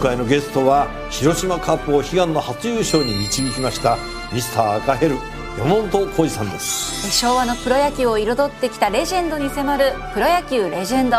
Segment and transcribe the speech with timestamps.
[0.00, 3.98] 回のゲストは広島カップを悲願の初優勝に導きました
[4.32, 5.16] ミスター赤ヘル
[5.58, 7.10] 山本浩二さんです。
[7.10, 11.16] 昭和のプロ野球を彩ってきたレジェンドに迫る「プロ野球レジェンド」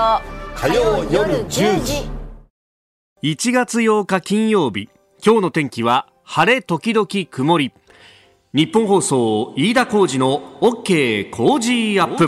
[0.55, 2.09] 火曜夜10時。
[3.21, 4.89] 1月8日金曜日。
[5.23, 7.71] 今日の天気は晴れ時々曇り。
[8.53, 12.27] 日本放送飯田浩二の OK 工事アップ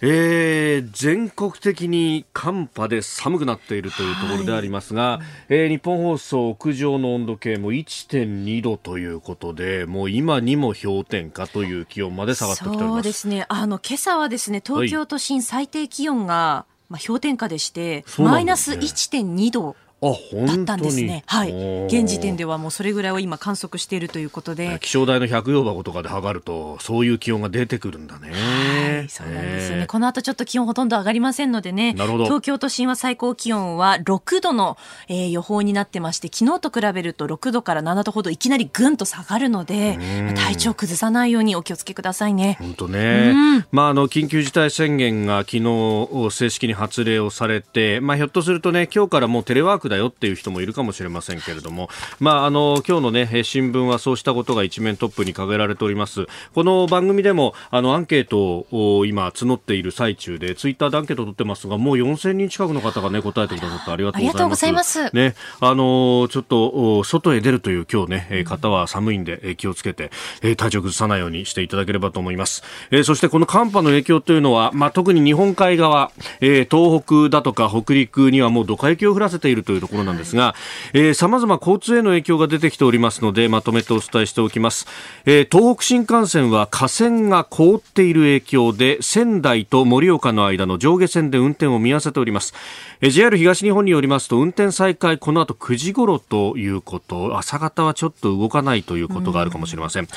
[0.00, 12.92] えー、全国的に寒波で寒くなっているというところでありますが、えー日本放送屋上の温度計も1.2度ということでもう今にも氷点下という気温まで下がってきております。
[12.94, 13.46] そうですね。
[13.48, 19.20] あの、今朝はですね、東京都心最低気温が、まあ、氷点下でして、マイナスんですね。
[19.20, 19.76] 1.2度。
[19.86, 20.10] あだ
[20.54, 21.24] ったんですね。
[21.26, 21.52] はい。
[21.86, 24.78] 現時点ではもうそれぐらいを今観測しているということで。
[24.80, 31.94] 気象台の百葉箱とかで測るとそういう気温が出てくるんだね、はい、そうなんですよね、えーこの後ちょっと気温ほとんど上がりませんのでね。
[31.94, 34.76] なるほど東京都心は最高気温は6度の、
[35.08, 42.56] えー予報になってまして、昨日と比べると6度から7度ほどいきなりぐんと下がるので、まあ体調崩さないようにお気をつけくださいね。
[42.60, 43.34] 本当ね、
[43.72, 51.88] まあ、あの緊急事態宣言が昨日正式に発令をされて、まあ、ひょっとするとね今日からもうテレワークだよっていう人もいるかもしれませんけれども、
[52.20, 65.14] まあ、あの今日の、ね、新聞はそうしたことが一面トップに掲げられておりますこの番組でもあのアンケートを今募っている最中でツイッターでアンケートを取ってますがもう4000人近くの方が、ね、答えてくださってありがとうございます。
[65.14, 70.10] ね、あのーちょっとお外へ出るという今日ね、えー方は寒いんで、えー気をつけて、
[70.42, 72.62] えー体調崩さないようにしていただければと思います。
[72.90, 76.10] えーそしてこの寒波の影響というのは、まあ、特に日本海側、
[76.40, 80.54] えー東北だとか北陸にはもうドカ雪を降らせているというところなんですが、
[80.92, 84.86] えー様々交通への影響が出てきておりますので、まとめてお伝えしておきます。
[85.26, 92.54] えー東北新幹線は架線が凍っている影響で、仙台と盛岡の間の上下線で運転を見合わせております。
[93.00, 100.08] えー JR 東日本によりますと、運転再開この後9時頃ということ、朝方はちょっと動かないということがあるかもしれません。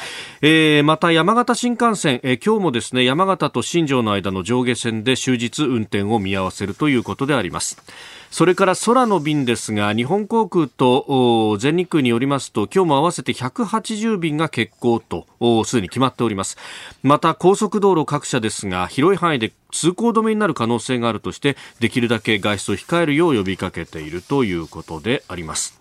[0.42, 7.82] えーまた山形新幹線、えー今日もですね、山形と新庄の間の上下線で終日運転を見合わせるということであります。
[8.32, 15.28] それから空の便ですが、日本航空と全日空によりますと、今日も合わせて180便が欠航と、
[15.66, 16.58] すでに決まっております。
[17.04, 25.81] また、高速道路各社ですが、広い範囲で通行止めになる可能性があるとして、できるだけ外出を控えるよう呼びかけているということであります。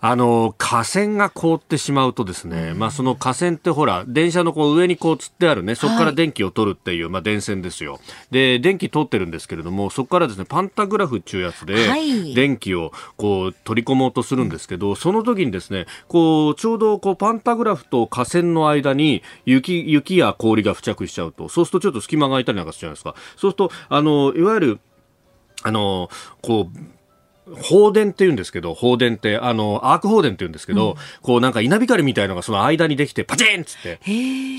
[0.00, 7.98] あの架線が凍ってしまうとですね、まあその架線ってほら電車のこう上にこう吊ってあるねそこから電気を取るっていう、まあ電線ですよ。
[8.30, 12.34] で電気通ってるんですけれどもそこからですねパンタグラフっていうやつで、はい。
[12.34, 21.48] 電気をこう取り込もうとするんですけど、その時にですねこうちょうどこうパンタグラフと架線の間に雪雪や氷が付着しちゃうと。
[21.48, 23.14] そうするとちょっと隙間が空いたりなんかするじゃないですか。
[23.36, 24.80] そうするとあのいわゆる
[25.62, 26.10] あの
[26.42, 26.78] こう
[27.62, 34.00] 放電って言うんですけど、放電って、あの、アーク放電って言うんですけど、こうなんか稲光みたいのがその間にできて、パチンっつって、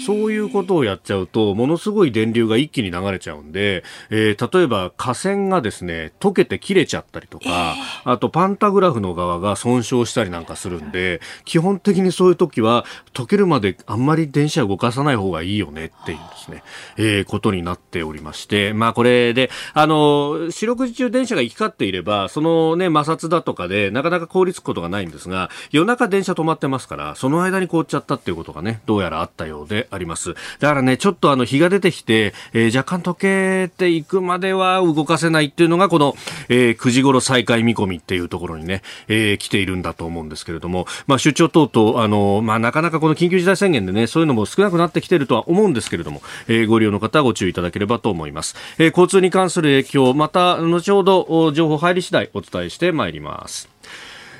[0.05, 7.75] そういうことをやっちゃうと、ものすごい電流が一気に流れちゃうんで、えー例えば架線がですね、溶けて切れちゃったりとか、
[8.05, 16.63] あとパンタグラフの側が損傷したりなんかするんで、基本的にそういう時は、溶けるまであんまり電車動かさない方がいいよねっていうですね、
[16.97, 30.35] えーことになっておりまして、まあこれで、あの、四六時中電車が行き交っていれば、そのね、摩擦だとかで、なかなか凍りつくことがないんですが、夜中電車止まってますから、その間に凍っちゃったっていうことがね、どうやらあったようであります。
[30.59, 36.15] だからね、ちょっとあの、日が出てきて、えー若干溶けていくまでは動かせないっていうのが、この、
[36.49, 48.55] えー9時頃再開見込みっていうところにね、えー来ているんだと思うんですけれども、まあ、出張等々、あの、まあ、なかなかこの緊急事態宣言でね、そういうのも少なくなってきてるとは思うんですけれども、えーご利用の方はご注意いただければと思います。
[48.77, 53.69] えー交通に関する影響、また、後ほど、情報入り次第お伝えしてまいります。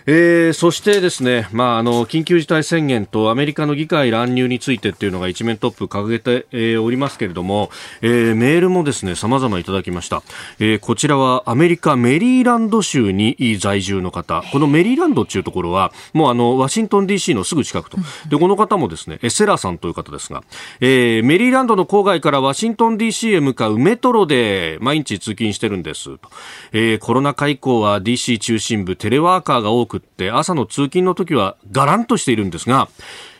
[0.10, 7.70] えーそしてですね、まあ、あの、緊急事態宣言とアメリカの議会乱入についてっていうのが一面トップ掲げて、えーおりますけれども、
[8.02, 10.24] えーメールもですね、様々いただきました。
[10.60, 14.44] えーこちらはアメリカメリーランド州に在住の方。
[14.54, 17.98] このメリーランドっていうところは、もうあの、ワシントン DC のすぐ近くと。
[18.30, 20.42] で、この方もですね、エセラさんという方ですが、
[20.80, 26.30] えーメリーランドの郊外からワシントン DC へ向かうメトロで毎日通勤してるんですと。
[26.72, 32.90] えーコロナ禍以降は DC 中心部テレワーカーが多くって朝の通勤の時はガランとしているんですが、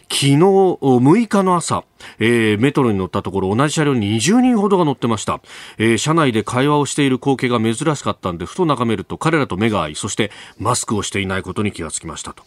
[0.10, 1.84] 昨日6日の朝、
[2.20, 5.42] えー、メトロに乗ったところ同じ車両に20人ほどが乗ってました、
[5.78, 12.44] えー、車内で会話をしている光景が珍しかったんでふと眺めると彼らと目が合いそしてマスクをしていないことに気がつきましたと、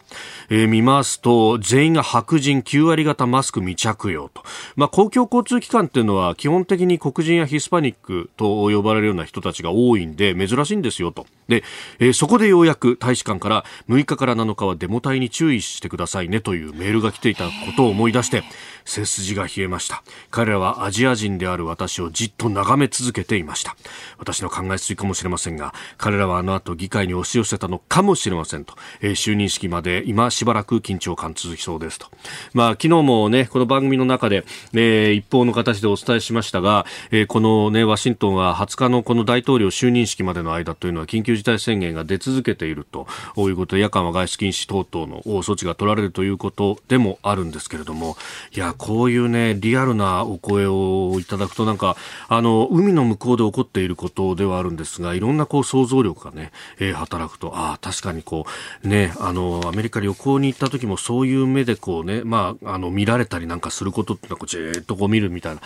[0.49, 4.43] えー、見ますと全員が白人9割方マスク未着用と、
[4.76, 11.26] まあ、公共交通機関っていうのは基本的に黒人やヒスパニックと呼ばれるような人たちが多いんで珍しいんですよと。
[11.49, 11.64] で、
[11.99, 18.44] え、そこでようやく大使館から6日から7日はデモ隊に注意してくださいねというメールが来ていたことを思い出して
[18.85, 20.03] 背筋がが冷えました。
[20.31, 23.77] 彼らはアジア人である私をじっと眺め続けていました。
[24.19, 32.07] 私の考えすぎかもしれませんが彼らはあの後議会に押し寄せたのかもしれませんと、えー、就任式まで今しばらく緊張感続きそうですと。
[32.53, 34.45] まあ昨日もねこの番組の中で、
[34.75, 43.07] えー、一方の形でお伝えしましたが、えー、このねワシントンは20日のこの大統領就任式までの間というのは緊急事態宣言が出続けていると
[43.37, 48.17] いうことで夜間は外出禁止等々の措置が取られるということでもあるんですけれども
[48.55, 51.97] いやこういうね、リアルなお声をいただくとなんか、
[52.29, 58.44] あの、海の向こうで起こっていることではあるんですが、いろんなこう想像力がね、えー、働くと、ああ、確かにこ
[58.85, 65.61] う、ね、あの、アメリカ旅行に行った時もそういう目でこうね、まあ、あの、見られたりなんかすることってのはこう、じーっとこう見るみたいな、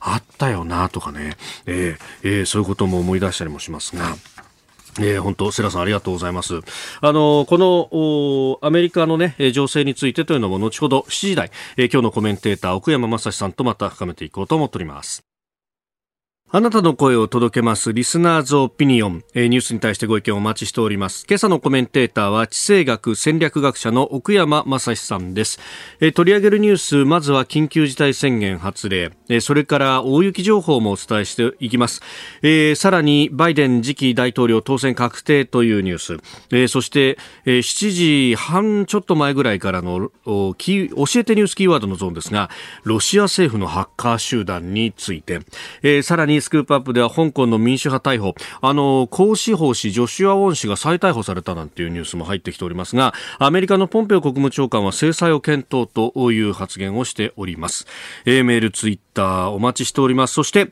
[0.00, 1.36] あったよなとかね、
[1.66, 4.16] えー、えー、そういうことも思い出したりもしますが、
[4.98, 6.60] えー、本当、セラさんありがとうございます。
[7.00, 15.24] あの、この、アメリカのね、情勢についてというのも後ほど7時台、えー、今日のコメンテーター、奥山正史さんとまた深めていこうと思っております。
[16.52, 21.24] あなたの声を届けますリスナーズオピニオン、えー、ニュースに対してご意見をお待ちしております。
[21.28, 25.60] 今朝のコメンテーターは地政学戦略学者の奥山正史さんです、
[26.00, 32.00] えー、取り上げるニュース、まずは緊急事態宣言発令、それから大雪情報もお伝えしていきます。
[32.42, 36.14] えー、さらにバイデン次期大統領当選確定というニュース、
[36.50, 37.90] えー、そして、えー、7
[38.32, 42.50] 時半ちょっと前ぐらいからの教えてニュースキーワードのゾーンですが、
[42.82, 45.40] ロシア政府のハッカー集団について、
[45.82, 57.86] えー、さらにスクープアップでは香港の民主派逮捕、あの、孔子法氏、ジョシュア・ウォン氏が再逮捕されたなんていうニュースも入ってきておりますが、アメリカのポンペオ国務長官は制裁を検討という発言をしております。
[58.24, 59.19] えー、メール、ツイッター
[59.50, 60.34] お待ちしております。
[60.34, 60.68] そして、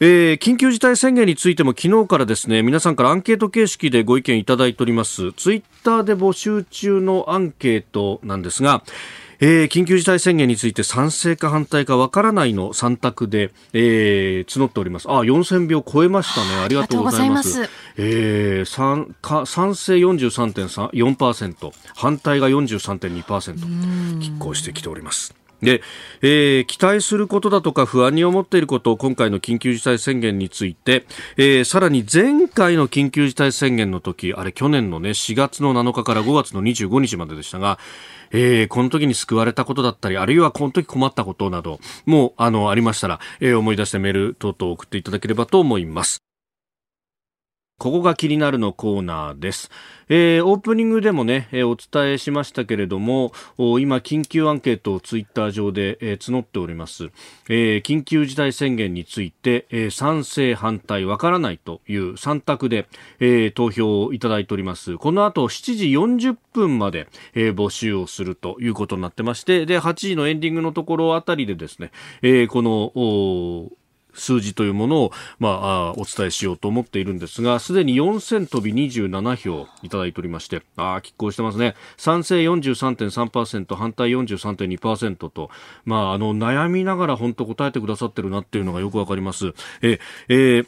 [0.00, 8.82] えー、緊急事態宣言についても昨日からですね皆さんからアンケート形式でご意見いただいておりますツイッターで募集中のアンケートなんですが、
[9.44, 15.08] えー、緊急事態宣言について賛成か反対かわからないの3択で、えー、募っております。
[15.08, 16.62] あ、4000票超えましたね。
[16.64, 17.58] ありがとうございます。
[17.58, 23.56] ますえー、賛か賛成43.4%、反対が43.2%、
[24.20, 25.34] 拮抗してきております。
[25.62, 25.80] で、
[26.20, 31.06] えー、期待することだとか不安に思っていることを今回の緊急事態宣言について、
[31.36, 37.78] えー、さらに前回の緊急事態宣言の時、あれ去年のね、4月の7日から5月の25日まででしたが、
[38.32, 46.31] えー、この時に救われたことだったり、あるいはこの時困ったことなどもう、あの、ありましたら、えー、思い出してメール等々送っていただければと思います。
[47.82, 49.68] ここが気になるのコーナーです。
[50.08, 53.32] えー、オープニングでもね、えー、お伝えしましたけれども、
[53.80, 57.10] 今、緊急アンケートをツイッター上で、えー、募っております。
[57.48, 62.86] え、緊急事態宣言について、え、賛成、反対、わからないという3択で、
[63.18, 64.96] え、投票をいただいております。
[64.96, 71.90] この後、7時40分まで、え、募集をするということになってまして、で、8時のエンディングのところあたりでですね、
[72.22, 73.72] え、この、
[74.14, 81.74] 数字というものを、まあ、お伝えしようと思っているんですが、すでに4000飛び27票いただいておりまして、ああ、拮抗してますね。
[81.96, 85.50] 賛成43.3%、反対43.2%と、
[85.84, 89.54] まあ、あの、悩みながら本当答えてくださってるなっていうのがよくわかります。
[89.82, 89.98] え、
[90.28, 90.66] えー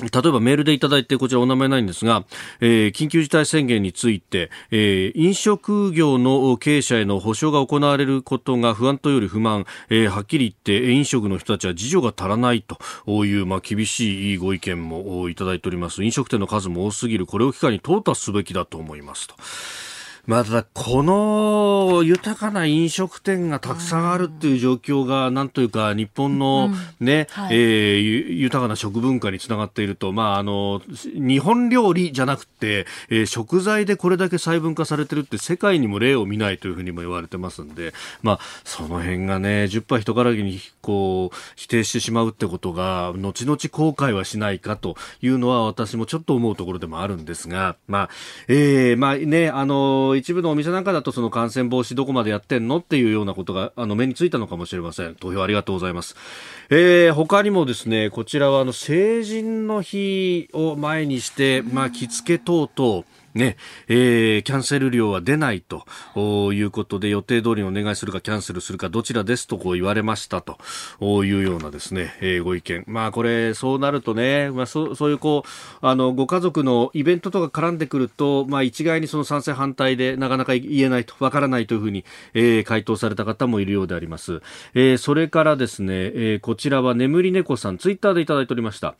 [0.00, 2.24] 例えばメールでいただいてこちらお名前ないんですが、
[2.60, 12.78] えー、緊急事態宣言について、えー、飲食業の経営者への補償が行われることが不安というより不満、えー、はっきり言って飲食の人たちは事情が足らないと。
[13.26, 16.02] いう、まあ、厳しいご意見もいただいております。
[16.02, 17.26] 飲食店の数も多すぎる。
[17.26, 19.34] これを機会に淘汰すべきだと思いますと。
[20.28, 26.68] まだ、この豊かな飲食店がたくさんあるっていう状況が、なんというか、日本の
[27.00, 27.44] ね、うん。
[27.44, 30.82] はい、えー、豊かな食文化につながっていると、まあ、あの、
[31.14, 48.10] 日本料理じゃなくて、えー、食材でこれだけ細分化されてるって世界にも例を見ないというふうにも言われてますんで、まあ、その辺がね、10杯人からぎに、こう、否定してしまうってことが、後々後悔はしないかというのは、私もちょっと思うところでもあるんですが、まあ、
[48.48, 55.14] えー、まあね、あの、一部のお店なんかだとその感染防止どこまでやってんのっていうようなことがあの目についたのかもしれません。
[55.14, 56.16] 投票ありがとうございます、
[56.70, 63.04] えー、他にもですねこちらはあの成人の日を前にしてまあ着付け等々。
[63.38, 65.86] ね、えー、キャンセル料は出ないと
[66.52, 70.58] いうことで予定通りお願いするかキャンセルするかどちらですとこう言われましたと
[71.24, 72.84] いうようなですね、えー、ご意見。
[72.86, 82.04] まあこれそうなるとね、まあそそういうこう、あの、ご家族のイベントとか絡んでくると、まあ一概にその賛成反対でなかなか言えないと、わからないというふうに、
[82.34, 84.42] えー、回答された方もいるようであります。
[84.74, 88.96] えー、それからですね、えー、こちらは眠り猫さん、ツイッターでいただいておりました。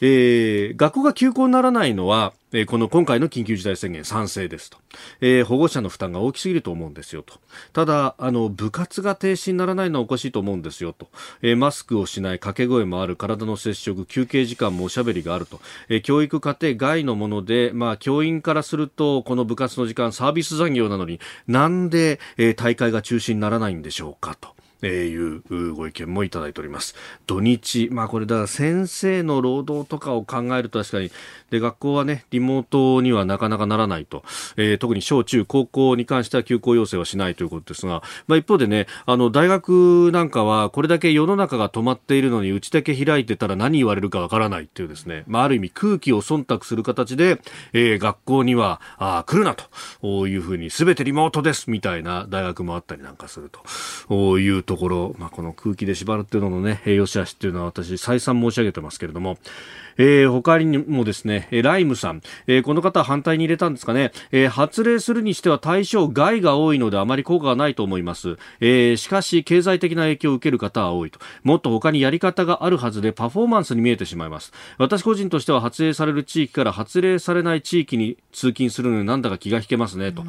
[0.00, 4.78] えー、学校が休校にならないのは、えー、この今回の緊急事態宣言賛成ですと、
[5.20, 7.34] えー、保護者の負担が大きすぎると思うんですよと。
[7.72, 11.08] ただあの部活が停止にならないのはおかしいと思うんですよと、
[11.42, 24.58] え、マスクをしない掛け声もある体の接触休憩時間もおしゃべりがあると、え、教育家庭外のもので、まあ、教員からするとこの部活の時間サービス残業なのになんで、え、大会が中止にならないんでしょうかと。
[24.82, 26.94] えー、いうご意見もいただいております。
[27.26, 31.10] 土日、まあこれだから先生の労働とかを考えると確かに、
[31.50, 34.22] で、学校はね、リモートにはなかなかならないと、
[34.56, 47.40] えー、特に小中高校に関しては休校要請はしないということですが、まあ一方でね、あの、大学なんかはこれだけ世の中が止まっているのに、うちだけ開いてたら何言われるかわからないっていうですね、まあある意味空気を忖度する形で、
[47.72, 49.64] えー、学校には、あ来るなと。
[50.28, 54.38] いうふうに、すべてリモートですみたいな大学もあったりなんかすると。
[54.38, 59.38] いうところ、まあ、この空気で縛るっていうののね、良し悪しっていうのは私再三申し上げてますけれども、
[59.98, 68.38] えー、他にもですね、ライムさん、えー、この方は反対に入れたんですかね、えー、発令するにしては対象外が多いのであまり効果がないと思います。
[68.60, 71.18] えー、しかし、経済的な影響を受ける方は多いと。
[71.42, 74.52] もっと他にやり方があるはずでパフォーマンスに見えてしまいます。
[74.78, 80.24] 私個人としては発令される地域から発令されない地域に通勤するのになんだか気が引けますねと。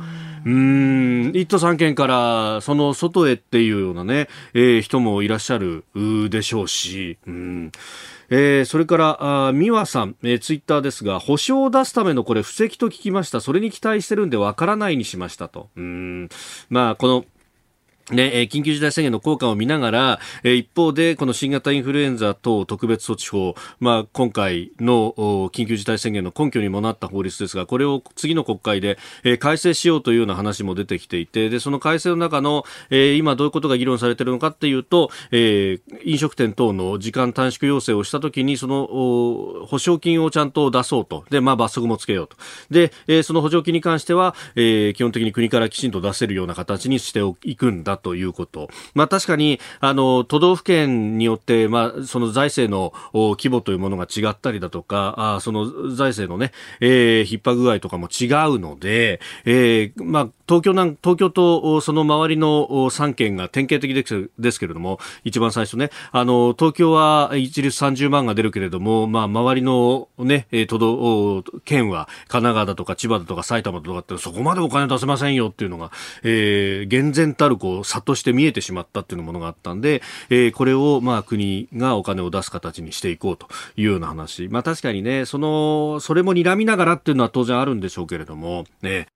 [0.46, 5.84] うん、一都三県からその外へっていうようなね、えー、人もいらっしゃる
[6.30, 7.72] でしょうし、うん
[8.30, 13.42] えー、それからあ美和さん、えー、ツイッターですが保証を出すためのこれ布石と聞きました。
[13.42, 15.70] それに期待してるんでわからないにしましたと。
[15.76, 16.30] うん。
[16.70, 17.26] まあこの
[18.12, 25.14] ね、緊急事態宣言の効果を見ながら、一方で、この新型インフルエンザ等特別措置法、まあ、今回の
[25.54, 28.98] 緊急事態宣言の根拠にもなった法律ですが、これを次の国会で
[29.40, 38.88] 改正しようというような話も出てきていて、で、その改正の中の、今どういうことが議論されているのかっていうと、飲食店等の時間短縮要請をしたときに、その
[39.68, 41.26] 保証金をちゃんと出そうと。
[41.30, 42.38] で、まあ、罰則もつけようと。
[42.72, 48.70] で、その補助金に関しては、基本的に国からきちんと出せるような形にしていくんだということ。
[48.94, 63.94] まあ確かに、あの、都道府県によって、まあ、その財政の規模というものが違ったりだとか、あその財政のね、えー、逼迫具合とかも違うので、えー、まあ、東京なん、東京とその周りの3県が典型的
[64.38, 75.92] ですけれども、一番最初ね、あの、東京は一律30万が出るけれども、まあ、周りのね、都道、県は神奈川だとか千葉だとか埼玉だとかって、そこまでお金出せませんよっていうのが、
[76.24, 84.48] えー、厳然たるこう、差として見えてしまったっていうものがあったんで、えー、これをまあ国がお金を出す形にしていこうというような話。
[84.48, 89.08] まあ確かにね、その、それも睨みながらっていうのは当然あるんでしょうけれども、ね、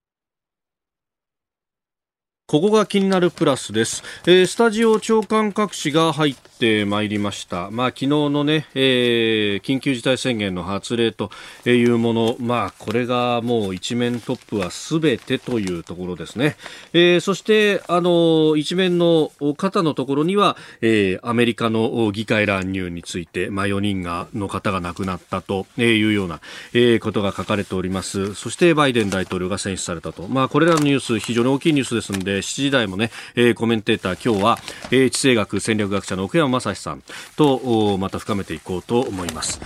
[2.46, 4.04] ここが気になるプラスです。
[4.26, 7.70] えー、スタジオ長官各紙が入ってまいりました。
[7.72, 11.30] まあ、昨日のね、えー、緊急事態宣言の発令と
[11.66, 16.56] いうもの、まあ、これがもう一面トップはすべてというところですね。
[16.94, 26.40] えー、そして、あの、一面の肩のところには、えー、アメリカの議会乱入について、まあ、4人が、の方が亡くなったというような、
[26.74, 28.36] えー、ことが書かれております。
[28.36, 30.30] そして、バイデン大統領が選出されたと。
[30.30, 34.60] まあ、これらのニュース、非常に大きいニュースですので、7時台もね、えー、コメンテーター今日は、
[34.92, 37.04] えー、地政学戦略学者の奥山真司さん
[37.36, 39.60] とまた深めていこうと思います。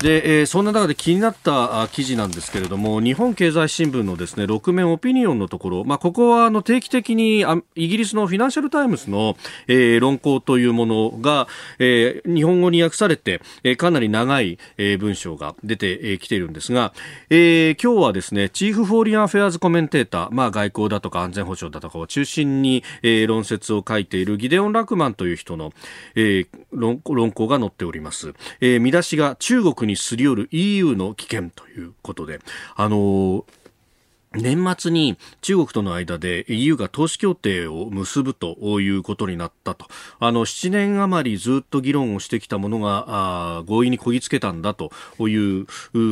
[0.00, 9.36] で、えー、そんな中で気になった記事なんですけれども、日本経済新聞のですね、6面オピニオンのところ、まあ、ここはあの定期的にイギリスのフィナンシャルタイムズの、
[9.66, 11.48] えー、論考というものが、
[11.78, 16.92] えー、日本語に訳されて、えー、かなり長い、えー、文章が出てき、ているんですが、
[17.30, 25.72] えー、今日はですね、 Chief Foreign Affairs Commentator、まあ、外交だとか安全保障だとかを中心に、えー、論説を書いているギデオン・ラクマンという人の、
[26.14, 26.33] えー、
[26.72, 28.34] 論論考が載っております。
[28.60, 32.40] えー、見出しが中国にすり寄る EU の危険ということで、
[32.76, 33.44] あのー
[34.34, 39.86] 年末に中国との間で EU が投資協定を結ぶということになったと。
[40.18, 45.66] あの、7年余りずっと議論をしてきたものが、合意にこぎつけたんだという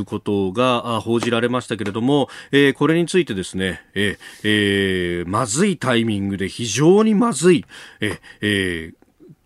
[0.04, 7.64] ことが報じられましたけれども、えー、これについてですね、えーえー、まずいタイミングで非常にまずい、
[8.00, 9.01] えーえー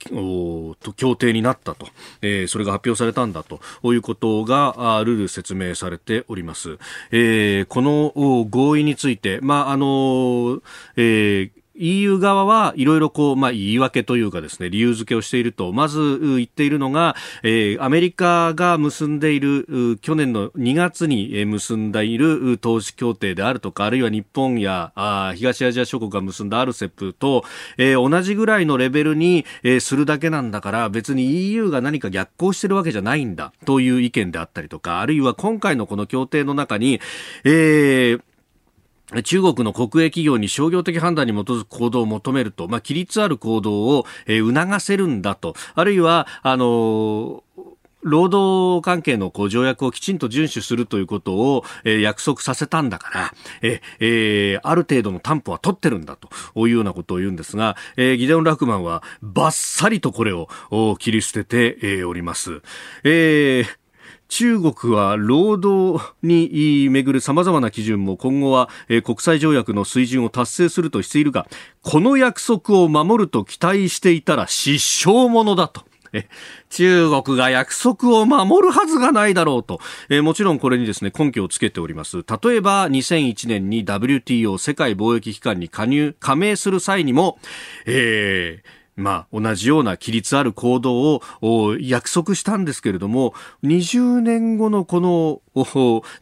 [0.08, 1.88] と協定になったと、
[2.22, 3.60] えー、それが発表されたんだと
[3.92, 6.78] いうことが、ルール説明されております。
[7.10, 8.12] えー、この
[8.48, 10.62] 合意について、まあ、あの、
[10.96, 27.44] えー EU 側はいろいろこう、まあ、言い訳というかですね、理由付けをしていると、まず言っているのが、えー、アメリカが結んでいる、去年の2月に結んでいる投資協定であるとか、あるいは日本やあ東アジア諸国が結んだ RCEP と、
[27.78, 37.00] えー、同じぐらいのレベルに、えー、するだけなんだから、別に EU が何か逆行してるわけじゃないんだ、という意見であったりとか、あるいは今回のこの協定の中に、
[37.44, 38.20] えー、
[39.22, 47.44] 中国の国営企業に商業的判断に基づく行動を求めると、まあ、規律ある行動を、促せるんだと、あるいは、あの
[48.06, 56.28] 労働関係のこう条約をきちんと遵守するということを、え、約束させたんだから、ええ、ある程度の担保は取ってるんだと
[56.68, 60.48] いうようなことを言うんですが、え、ギデオン・ラクマンはバッサリとこれを
[60.98, 62.62] 切り捨てて、え、おります。
[63.02, 63.85] えー
[64.28, 68.68] 中国は労働にめぐる様々な基準も今後は
[69.04, 71.46] 国際条約の水準を達成するとしているが、
[71.82, 75.84] この約束を守ると期待していたら失笑者だと。
[76.70, 87.38] 中国が約束を守るはずがないだろうと、えもちろんこれにですね根拠をつけております例えば2001年に WTO 世界貿易機関に加入加盟する際にも、
[87.86, 95.42] えーまあ、同じような規律ある行動を約束したんですけれども、20年後のこの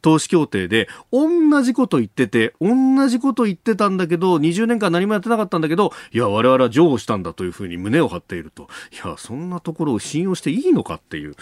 [0.03, 8.69] 投資協定で同じこと言ってて、同じこと言ってたんだけど、20年間何もやってなかったんだけど、いや、我々は譲歩したんだというふうに胸を張っていると。
[8.93, 11.37] いや、そんなところを信用していいのかっていう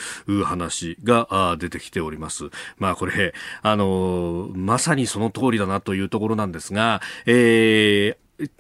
[0.45, 2.51] 話が出てきております。
[2.79, 8.51] まあ、これ、あのまさにその通りだなというところなんですが、えー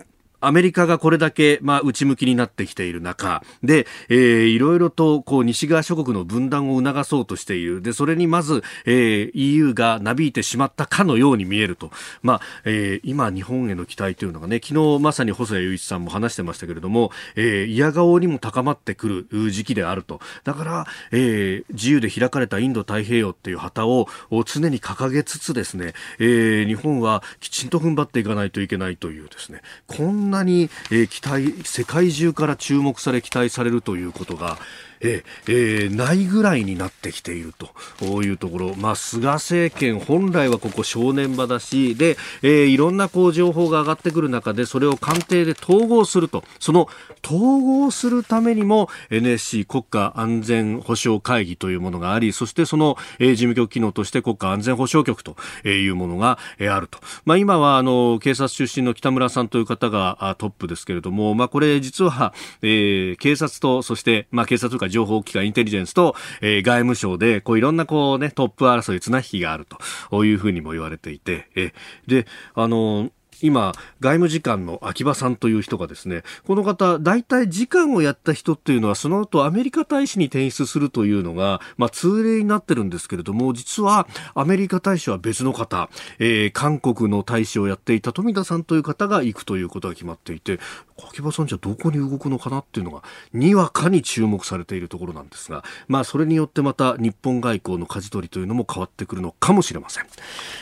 [0.43, 7.81] アメリカがこれだけ、まあ、内向きになってきている中で、えー、いろいろとこう西側諸国の分断を促そうとしている。
[7.81, 11.91] でそれにまず、えー、EU がなびいてしまったかのように見えると、
[12.23, 20.21] まあえー、今、日本への期待というのがね昨日まさに細谷雄一さんも話してましたけれども、えー、嫌顔にも高まってくる時期であると。
[20.45, 34.59] だから、えー、自由で開かれたインド太平洋っていう旗を常に掲げつつですね、えー、日本はきちんと踏ん張っていかないといけないというですねこんなに、えー、期待世界中から注目され期待されるということが
[35.03, 37.53] ええ、ないぐらいになってきている
[37.99, 46.45] というところ、まあ、菅政権、本来はここ正念場だしで、えー、いろんなこう情報が上がってくる中でそれを官邸で統合すると。
[46.59, 46.89] その
[47.25, 69.67] 統合するためにも NSC 国家安全保障会議というものがありそしてその、えー、事務局機能として国家安全保障局というものが、えー、あると、まあ、今はあの警察出身の北村さんという方がトップですけれども、まあ、これ実は、えー、警察とそして、まあ、警察とか情報機関インテリジェンスと、えー、外務省でこういろんなこうねトップ争い綱引きがある
[70.11, 71.73] というふうにも言われていてえ
[72.07, 73.11] であの
[73.43, 90.61] 今、外務次官の秋葉さんという人がですね、この方、大体次官をやった人っていうのは、その後アメリカ大使に転出するというのが、まあ、通例になってるんですけれども、実はアメリカ大使は別の方、えー、韓国の大使をやっていた富田さんという方が行くということが決まっていて、
[91.09, 93.03] 秋葉さんじゃどこに動くのかなっていうのが、
[93.33, 100.07] にわかに注目されているところなんですが、まあ、それによってまた日本外交の舵取りというのも変わってくるのかもしれません。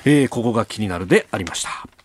[0.05, 2.00] えー、ここが気になるでありました。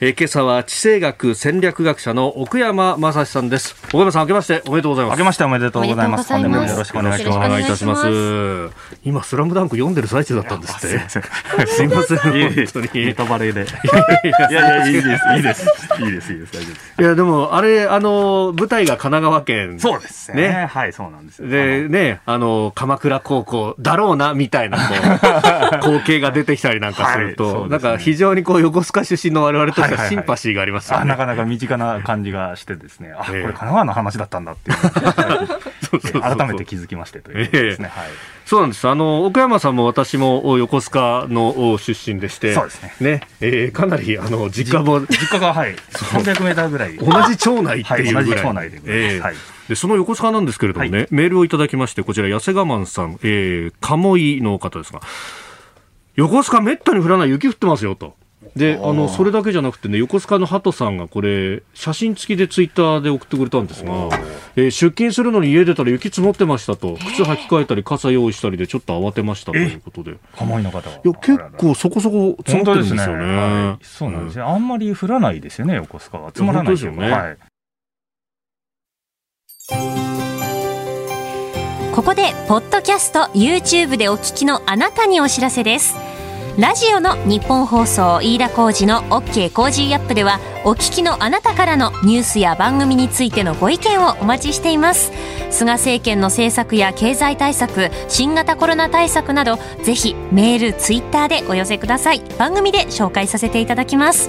[0.00, 3.74] えー、今朝は地政学戦略学者の奥山正史さんです。
[3.88, 5.14] 奥山さん、明けましておめでとうございます。
[5.14, 6.32] 明けましておめでとうございます。
[6.32, 7.36] 本年もよろしくお願いします。
[7.36, 8.70] お願いいたします。
[9.02, 10.86] 今、スラムダンク読んでる最中だったんですって。
[11.66, 12.18] すみません。
[12.18, 13.06] 本当に。
[13.06, 13.62] ネタバレで。
[13.62, 13.64] い
[14.32, 15.66] やいや、いいです、いいです。
[15.98, 16.94] いいです、いいです、大丈夫です。
[17.00, 19.80] いや、でも、あれ、あの、舞台が神奈川県。
[19.80, 20.30] そうです。
[20.30, 20.68] ね。
[20.70, 21.42] はい、そうなんです。
[21.42, 27.18] で、ね、あの、鎌倉高校だろうな、みたいな、こう、光景が出てきたりなんかす。
[27.18, 31.06] ると、なんか非常にこう、横須賀出身の我々としてはシンパシーがありますよね。
[31.06, 34.78] なかなか身近な感じがしてですね、あ、これ神奈川の話だったんだっていう。
[36.20, 37.88] 改めて気づきましてというですね。
[37.88, 38.08] はい。
[38.44, 38.88] そうなんです。
[38.88, 42.94] あの、岡山さんも私も横須賀の出身でして、そうですね。
[43.00, 45.00] ね、えー、かなり、あの、実家も。
[45.00, 46.96] 実家が、はい、300メーターぐらい。
[46.96, 48.24] 同じ町内っていうぐらい。
[48.24, 48.80] 同じ町内で。
[48.84, 49.34] えー、はい。
[49.68, 55.00] でその横須賀なんですけれどもね、はい、メールをいただきまして、こちら、痩せ我慢さん、えー、鴨居の方ですが、
[56.16, 58.16] 横須賀めったに降らない雪降ってますよと。
[58.56, 63.92] であのそれだけじゃなくてね横須賀の鳩さんがこれ写真付きでツイッターで送ってくれたんですが、
[64.56, 70.16] えー、出勤するのに家出たら雪積もってましたと靴履き替えたり傘用意したりでちょっと慌てましたということで。
[70.36, 73.36] お住まいの方いや結構そこそこ積もってるんですよね、ね。
[73.36, 76.30] はい、そうなんですね、うん、あんまり降らないですよね横須賀は。
[76.30, 77.38] 積もらないですよね、はい。
[81.94, 85.96] ここでポッドキャスト YouTube でお聞きのあなたにお知らせです
[86.58, 95.12] ラジオの日本放送飯田浩二の OK コージーアップではお聞きのあなたからのニュースや番組についてのご意見をお待ちしています。
[95.50, 102.22] 菅政権の政策や経済対策新型コロナ対策などぜひメールツイッターでお寄せください。
[102.38, 104.28] 番組で紹介させていただきます。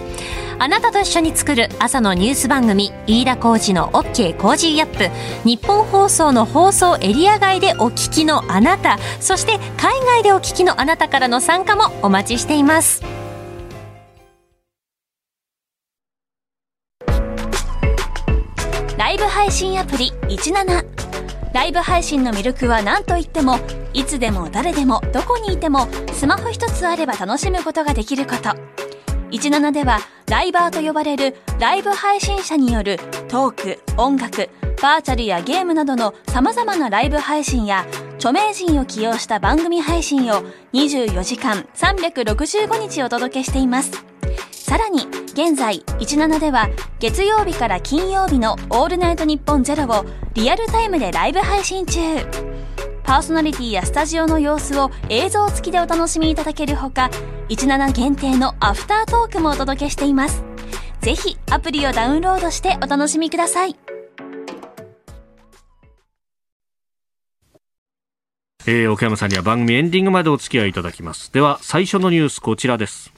[0.62, 5.10] あなたと一緒に作る朝のニュース番組飯田浩二の OK コージーアップ。
[5.48, 13.02] 日本放送の放送エリア外でお聞きのあなたそして海外でお聞きのあなたからの参加もお待ち待ちしています。
[18.98, 20.86] ライブ配信アプリ17
[21.54, 23.58] ライブ配信の魅力は何といっても
[23.94, 28.50] いつでも誰でもどこにいてもスマホ一つあれば楽しむことができること。
[29.32, 32.98] 17ではライバーと呼ばれるライブ配信者による
[33.30, 34.50] トーク音楽
[34.82, 37.86] バーチャルやゲームなどの様々なライブ配信や
[38.20, 43.92] 著名人を起用した番組配信を24時間365日お届けしています。
[44.52, 52.02] さらに現在17では月曜日から金曜日の「オールナイトニッポンゼロをリアルタイムでライブ配信中。
[53.04, 57.10] パーソナリティやスタジオの様子を映像付きでお楽しみいただけるほか
[57.48, 60.44] 17限定のアフタートークもお届けしています。
[61.00, 63.89] ぜひアプリをダウンロードしてお楽しみください。
[68.72, 71.34] えー、岡山さんには番組エンディングまでお付き合いいただきます。
[71.34, 73.12] では最初のニュースこちらです。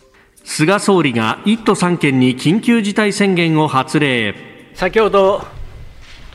[0.46, 4.34] 菅総理が1都3県に緊急事態宣言を発令。
[4.76, 5.46] 先ほど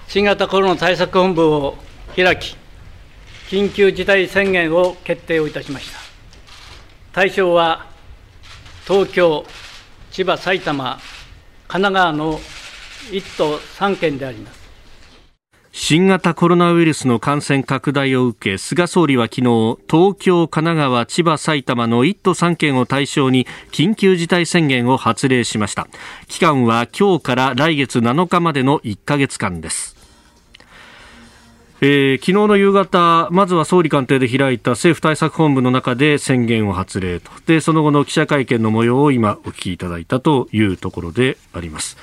[0.07, 1.79] 新型コロナ対策本部を
[2.15, 2.59] 開き
[3.49, 5.99] 緊急事態宣言を決定をいたしました。
[7.15, 7.87] 対象は
[8.87, 9.47] 東京、
[10.11, 10.99] 千葉、埼玉、
[11.69, 12.39] 神奈川の
[13.13, 14.56] 1都3県であります。
[15.79, 25.87] 新型コロナウイルスの感染拡大を受け菅総理は昨日東京、神奈川、千葉、埼玉の1都3県を対象に緊急事態宣言を発令しました。
[26.29, 29.95] 期間は今日から来月7日までの1ヶ月間です。
[31.83, 37.31] えー、昨日の夕方、まずは総理官邸で開いた政府対策本部の中で宣言を発令と。
[37.47, 41.99] でその後の記者会見の模様を今お聞きいただいたというところであります。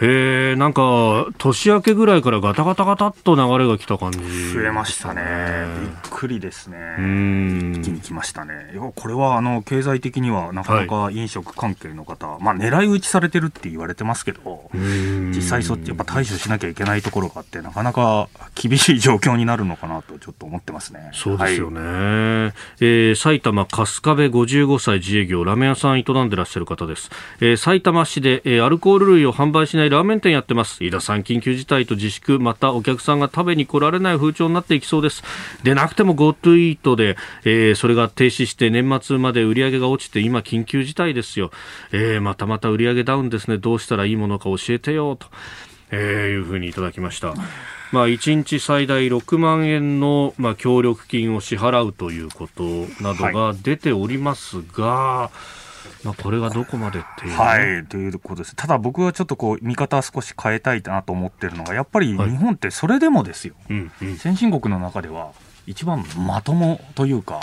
[0.00, 5.22] えー、なんか年明けぐらいからガタガタガタっと流れが来た感じ、ね、増えましたね、
[5.80, 6.76] びっくりですね、
[7.78, 21.10] 一気に来ましたね、これはあの経済的にはなかなか飲食関係の方、はい、まあ、狙い撃ちされてるって言われてますけど、実際、そっちやっぱ対処しなきゃいけないところがあって、なかなか厳しい状況になるのかなと、ちょっと思ってますね。
[21.12, 21.90] そうですよね、はい、
[22.80, 30.84] えー、埼玉春日部55歳自営業、ラーメン屋さん営んでらっしゃる方です、えー、埼玉市で、えー、アルコール類を販売しないラーメン店やってます。
[30.84, 32.38] 飯田さん緊急事態と自粛。
[32.38, 35.22] またお客さんが食べに来られない風潮になっていきそうです。
[35.62, 41.50] でなくても GoTo イートで、えー、それが停止して年末まで売り上げが落ちて今緊急事態ですよ、
[41.92, 43.58] えー、またまた売り上げダウンですね。
[43.58, 45.26] どうしたらいいものか教えてよと、
[45.90, 47.34] えー、いうふうにいただきました。
[47.92, 52.64] まあ、1日最大6万円の、まあ、協力金を支払うということ
[53.00, 55.63] などが出ておりますが、はい
[56.04, 58.54] まあ、これがどこまでっていう、ね、はい、ということです。
[58.54, 65.32] ただ僕はちょっとこう、見方少し変えたいなと思ってるのが、やっぱり日本ってそれでもですよ、はいうん、先進国の中では
[65.66, 67.40] 一番まともというか、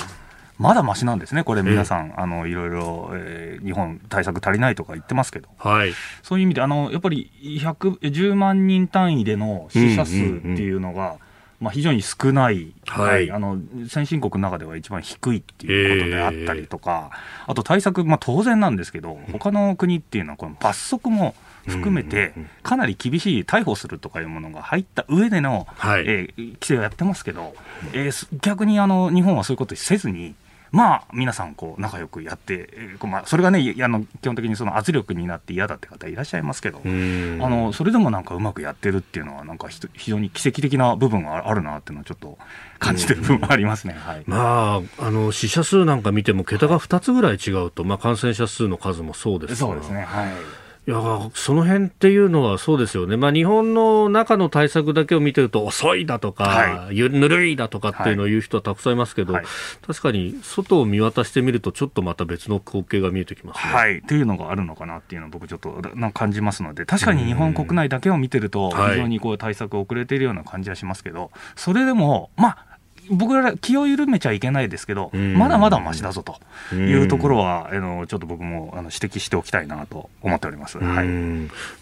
[0.59, 11.07] まだましなんですね、これ、皆さん、えー、あのいろいろ、えー、日本、対策足りないとか言ってますけど、はい、そういう意味で、あのやっぱり10万人単位での死者数っていうのが、うん。
[11.07, 11.19] うんうん
[11.61, 17.11] まあ、非常に少ない、はい、あの先進国の中では一番低いっていうことであったりとか、
[17.45, 21.35] えー、あと対策、まあ、当然なんですけど、他の国っていうのは、この罰則も
[21.67, 27.53] 含めて、かなり厳しい逮捕するとかいうものが入った上での、はい、えー、規制をやってますけど、
[27.93, 30.33] えー、逆にあの日本はそういうことせずに、
[30.71, 42.37] まあ、皆さんこう仲良くやって、えーまあ、それがねあの基本的にその圧力になって嫌だって方いらっしゃいますけどあのそれでもなんかうまくやってるっていうのはなんか非常に奇跡的な部分があるなっていうのはちょっと
[42.79, 50.01] 感じてる部分ありますね、はい、まあ、あの死者数なんか見ても桁が2つぐらい違うと、まあ、感染者数の数もそうですそうですね。
[50.01, 59.45] はいいやその辺っていうのはそうですよね、まあ、日本の中の対策だけを見てると遅いだとか、はい、ぬるいだとかっていうのを言う人はたくさんいますけど、はい、
[59.85, 72.70] 確かに外を見渡してみるとちょっとまた別の光景が見えてきます、ね、はい、っていうのがあるのかなっていうのを僕ちょっとな感じますので確かに日本国内だけを見てると非常にこう対策遅れているような感じはしますけどそれでもまあ
[73.09, 80.77] 僕ら気を緩めちゃいけないですけど、まだまだましだぞというところは、あのちょっと僕もあの指摘しておきたいなと思っております。
[80.77, 81.07] はい、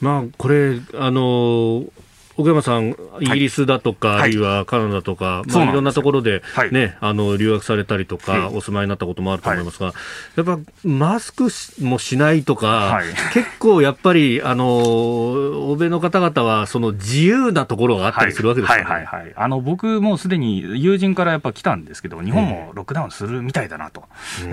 [0.01, 1.83] まあこれあの
[2.39, 9.93] 岡山さん、イギリスだとか、はい、あるいはカナダとか、まあ、いろんなところで、ね、はい、あの留学されたりとか、お住まいになったこともあると思いますが、
[10.37, 11.49] やっぱマスク
[11.81, 13.01] もしないとか、
[13.33, 14.77] 結構やっぱりあの
[15.71, 18.77] 欧米の方々はその自由なところがあったりするわけですよ。
[18.77, 24.05] ね、はいはいはい、あの僕もすでに友人からやっぱ来たんですけど、日本もロックダウンするみたいだなと、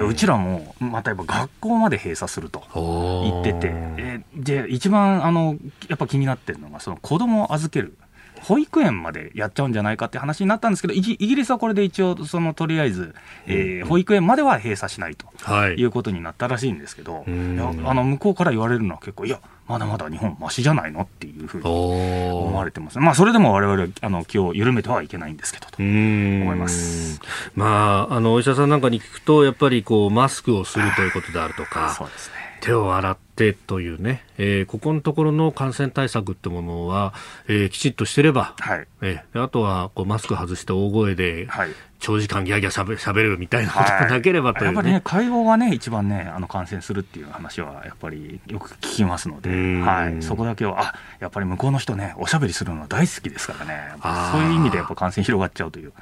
[0.04, 5.56] うちらもまたやっぱ学校まで閉鎖すると言ってて、えで一番あの
[5.88, 7.96] やっぱ気になってるのが、その子供を預ける。
[8.40, 13.14] 保育園までやっちゃうんじゃないかって話になったんですけど、イギリスはこれで一応、そのとりあえず、
[13.46, 27.20] えー、保育園までは閉鎖しないと、はい、いうことになったらしいんですけど、あの向こうから言われるのは結構、いや、まだまだ日本、ましじゃないのっていうふうに思われてます、まあ、それでもわれわれあの気を緩めてはいけないんですけどと思います、
[27.56, 31.94] まあ、あのお医者さんなんかに聞くと、やっぱりこうマスクをするということであるとか。
[31.98, 32.35] そうですね
[32.66, 37.14] 手を洗ってというね、えー、ここのところの感染対策ってものは、
[37.46, 41.68] えー、きちっとしてれば、はい、えー、あとはこうマスク外して大声で、はい、
[42.00, 44.76] 長時間ギャギャしゃべしゃべるみたいなことがなければという、ね。
[44.78, 49.50] はい、やっぱりね、会話がね、一番ね、あの感染するっていう話はやっぱりよく聞きますので、
[49.80, 53.92] はい、そこだけは、あやっぱり向こうの人ね、おしゃべりするのは大好きですからね、
[54.32, 55.92] そういう意味でやっぱ感染広がっちゃうという。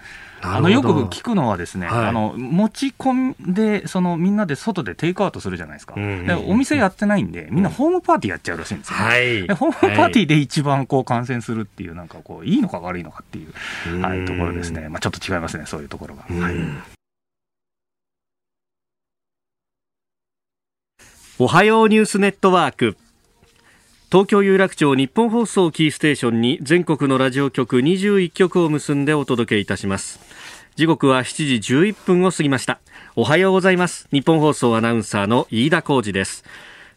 [0.46, 16.22] あのよく聞くのはですね、はい、あの持ち込んでそのみんなで外でテイクアウトするじゃないですか、うんうんうん、お店やってないんでみんなホームパーティーやっちゃうらしいんですよ、ね、はい、ホームパーティーで一番こう感染するっていうなんかこういいのか悪いのかっていう、はい、ところですね、まあ、ちょっと違いますねそういうところが。
[16.22, 16.54] はい、
[21.38, 22.96] おはようニュースネットワーク。
[24.14, 30.20] 東京有楽町日本放送キーステーションに全国のラジオ局21局を結んでお届けいたします
[30.76, 32.80] 時刻は7時11分を過ぎました。
[33.14, 34.08] おはようございます。
[34.10, 36.42] 日本放送アナウンサーの飯田浩二です。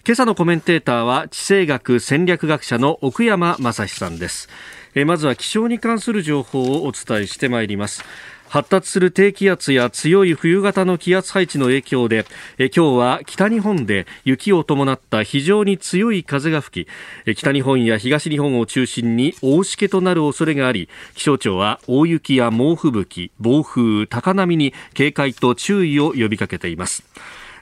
[0.04, 4.50] 今朝のコメンテーターは地政学戦略学者の奥山正史さんです。
[4.96, 8.04] えまずは気象に関する情報をお伝えしてまいります。
[8.50, 12.26] 発達する低気圧や強い冬型の気圧配置の影響で
[12.58, 16.88] え今日は北日本で雪を伴った非常に強い風が吹き
[17.26, 27.04] え北日本や東日本を中心に大しけとなる恐れがあり気象庁は大雪や猛吹雪暴風高波に警戒と注意を呼びかけています。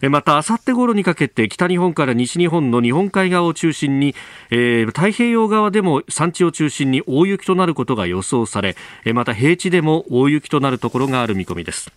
[0.10, 4.16] また、あさって頃にかけて北日本から西日本の日本海側を中心に、
[4.52, 8.76] えー、太平洋側でも山地を中心に大雪となることが予想され、
[9.14, 11.92] また平地でも大雪となるところがある見込みです。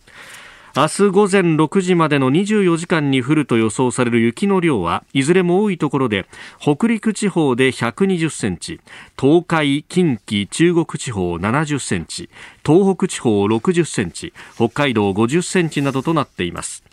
[0.77, 6.27] 明日午前6時までの24時間に降ると予想される雪の量はいずれも多いところで
[6.61, 8.81] 北陸地方で120センチ
[9.18, 12.29] 東海、近畿、中国地方70センチ
[12.64, 16.85] 東北地方60センチ北海道50センチなどとなっています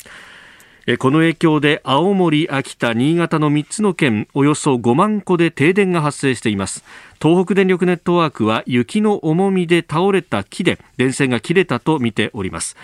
[0.99, 6.83] この影響で青森、秋田、新潟の3つの県およそ5万戸で停電が発生しています。
[7.19, 12.77] 東北電力ネットワークは雪の重みで倒れた木で電線が切れたとみております。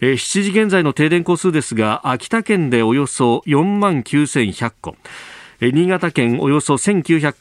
[0.00, 4.96] 7時現在の停電戸数ですが秋田県でおよそ4万9100戸。
[5.60, 7.34] 新潟県およそ1900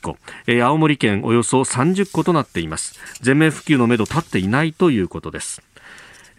[0.46, 0.64] 戸。
[0.64, 3.00] 青森県およそ30戸となっています。
[3.22, 5.64] 全面復旧のめど立っていないということです。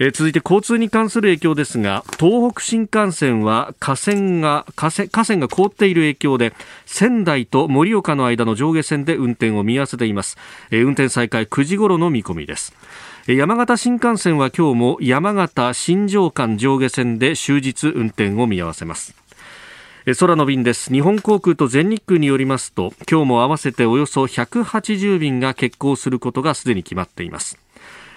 [0.03, 6.55] え続いて交通に関する影響ですが東北新幹線は架線が河川が凍っている影響で
[6.87, 10.39] 仙台と盛岡の間の上下線で運転を見合わせています、
[10.71, 12.75] え運転再開9時頃の見込みです。
[13.27, 19.15] 山形新幹線は今日も山形新庄間上下線で終日運転を見合わせます。
[20.19, 20.91] 空の便です。
[20.91, 27.59] 日本航空と全日空によりますと今日も合わせておよそ180便が欠航することがすでに決まっています。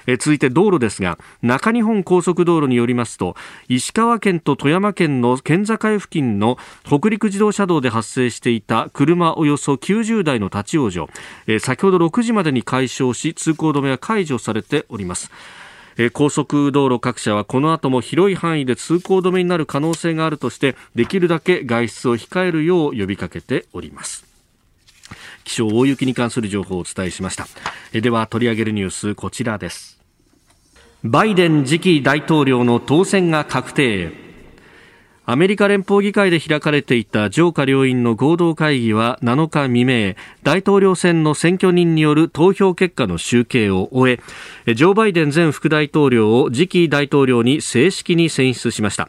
[0.08, 3.36] え続いて道路ですが中日本高速道路によりますと
[3.68, 11.12] 石川県と富山県の県境付近の北陸自動車道で発生していた車およそ90台の立ち往生、
[11.52, 15.32] え先ほど6時までに解消し通行止めは解除されております。
[16.12, 24.33] 高速道路各社はこの後も広い範囲で通行止めになる可能性があるとしてできるだけ外出を控えるよう呼びかけております。
[25.44, 27.48] 気象大雪に関する情報をお伝えしました。
[27.94, 30.00] では取り上げるニュースこちらです。
[31.04, 34.24] バイデン次期大統領の当選が確定。
[35.26, 44.20] アメリカ連邦議会で開かれていた上下両院の合同会議は7日未明、大統領選の選挙人による投票結果の集計を終
[44.66, 49.08] え、ジョー・バイデン前副大統領を次期大統領に正式に選出しました。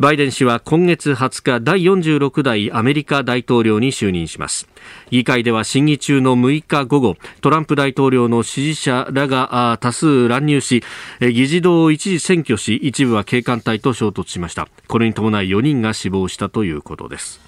[0.00, 4.68] バイデン氏は今月20日第46代アメリカ大統領に就任します。
[5.10, 10.84] 議会では審議中の6日午後トランプ大統領の支持者らが多数乱入し
[11.20, 14.68] 議事堂を一時占拠し一部は警官隊と衝突しました。
[14.86, 17.40] これに伴い4人が死亡したということです。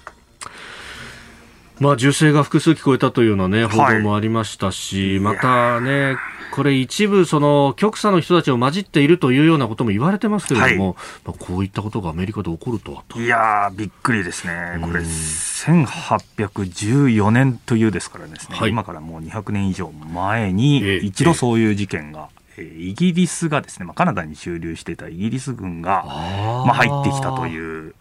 [1.81, 6.15] まあ、銃声が複数聞こえたというような、ね、報道もありましたし、はい、またね、
[6.51, 13.19] これ、一部、その極左の人たちを混じっているというようなことも言われてますけれども、はい、まあ、こういったことがアメリカで起こるとはと。
[13.19, 27.95] いやびっくりですね、これ、1814年というですからですね、はい、今からもう200年以上前に、一度そういう事件がイギリスがですね、まあ、カナダに駐留していたイギリス軍がまあ、入ってきたという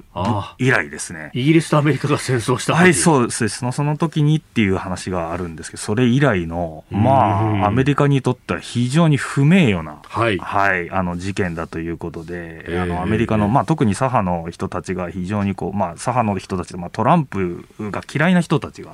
[0.59, 1.31] 以来ですね。
[1.35, 3.49] イギリスとアメリカが戦争したはい、そうです。
[3.49, 3.73] その。
[3.73, 18.91] その時にっていう話があるんですけど、それ以来の、まあ、アメリカにとっては非常に不名誉な、はい、はい、あの事件だということで、えー、あのアメリカの、まあ、特に左派の人たちが非常にこう、まあ、左派の人たち、まあ、トランプが嫌いな人たちが、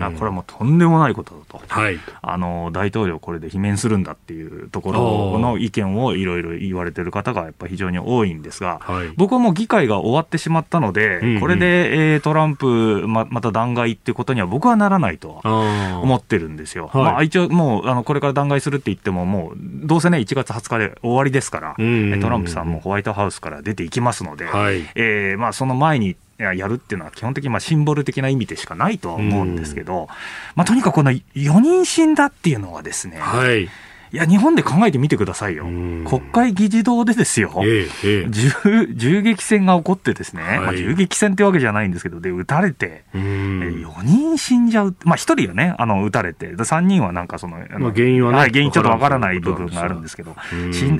[0.00, 16.90] あこれはもうとんでもないことだと、はい、あの大統領これで罷免するんだっていうところの意見をいろいろ言われてる方がやっぱり非常に多いんですが、はい、僕はもう議会が終わってしまったので、うんうん、これで、えー、トランプま、また弾劾っていうことには僕はならないと思ってるんですよ。
[16.92, 30.08] はい、まあ、一応もうあのこれから弾劾するって言っても、もうどうせね、1月20日で終わりですから、うんうんうん、トランプさんもホワイトハウスから出ていきますので、はい、えー、まあ、その前にやるっていうのは基本的にまあシンボル的な意味でしかないとは思うんですけど、
[30.54, 31.20] まあ、とにかくこの4
[31.60, 33.68] 人死んだっていうのはですね、はい
[34.12, 35.64] いや、日本で考えてみてくださいよ。
[35.64, 38.50] 国会議事堂でですよ、ええ、銃
[38.94, 44.96] 銃撃戦が起こってですね、はい、まあ、銃撃戦ってわけじゃないんですけど、で、撃たれて、4人死んじゃう。
[45.04, 50.34] まあ、1人はね、あの、撃たれて、3人はなんかその、まあ、原因はね、はい、原因ちょっとわからない部分があるんですけど、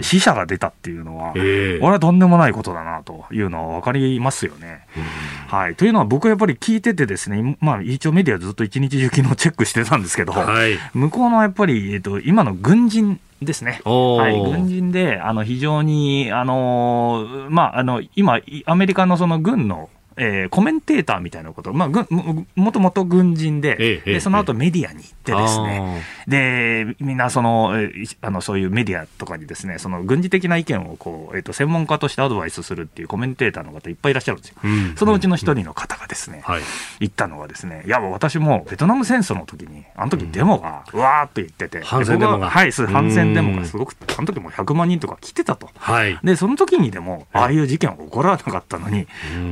[0.02, 4.86] 死者が出たっていうのは、え、俺はとんでもないことだなというのはわかりますよね。
[5.48, 5.74] はい。
[5.74, 13.80] というのは僕はやっぱり聞いててですね、まあ、一応メディアずっと一日中昨日チェックしてたんですけど、はい、向こうのやっぱり、えっと、今の軍事人ですね。
[13.84, 14.40] はい。
[14.40, 21.88] 軍人で、あの、非常に、あの、まあ、あの、今、アメリカのその軍のえー、コメンテーターみたいなこと、まあ、
[22.54, 27.72] もともと軍人でええ、でその後メディアに行ってですね、でみんなその
[28.20, 36.54] あのそういうメディアとかにですねその軍事的な意見をこう、えーと、専門家としてアドバイスするっていうコメンテーターの方いっぱいいらっしゃるんですよ、うん、そのうちの一人の方がですね、うん、
[37.00, 42.50] 言ったのはですね、いや私もベトナム戦争の時にあの時デモがうわーっと言ってて、反戦デモが。
[42.50, 49.06] はい反戦デモがすごくあの時も100万人とか来てたと、はい、でその時にでもああいう事件は起こらなかったのに、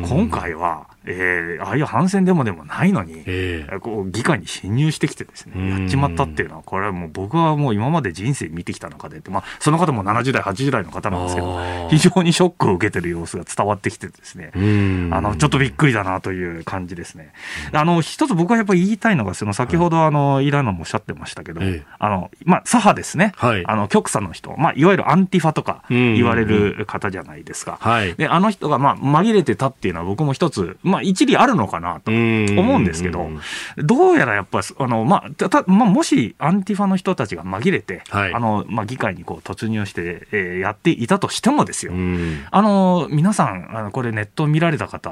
[0.09, 14.51] 今回ははえー、ああいう反戦デモでもないのに、えー、こう議会に侵入してきてですね、やっちまったっていうのは、これはもう僕はもう今まで人生見てきた中で、まあ、その方も70代、80代の方なんですけど、非常にショックを受けてる様子が伝わってきてですね、
[15.13, 17.33] あの、ちょっとびっくりだなという感じですね。
[17.73, 21.61] あの、一つ僕はやっぱり言いたいのが、その先ほどあの、イランのもおっしゃってましたけど、
[21.99, 27.79] あの、まあ、左派ですね、はい、あの、極左の人、まあ、いわゆるアンティファとか言われる方じゃないですか。
[27.81, 33.29] はい、で、あの人がまあ、紛れてたっていうのは僕も一つ、まあ、一理あるのかかなと思うんですけど、
[33.77, 41.93] どうやらやっぱあの、まあたまあ、もしアンティファの人たちが紛れて、はい、あのまあ、議会にこう突入して、えー、やっていたとしてもですよ、
[42.51, 45.11] あの皆さんあの、これ、ネット見られた方、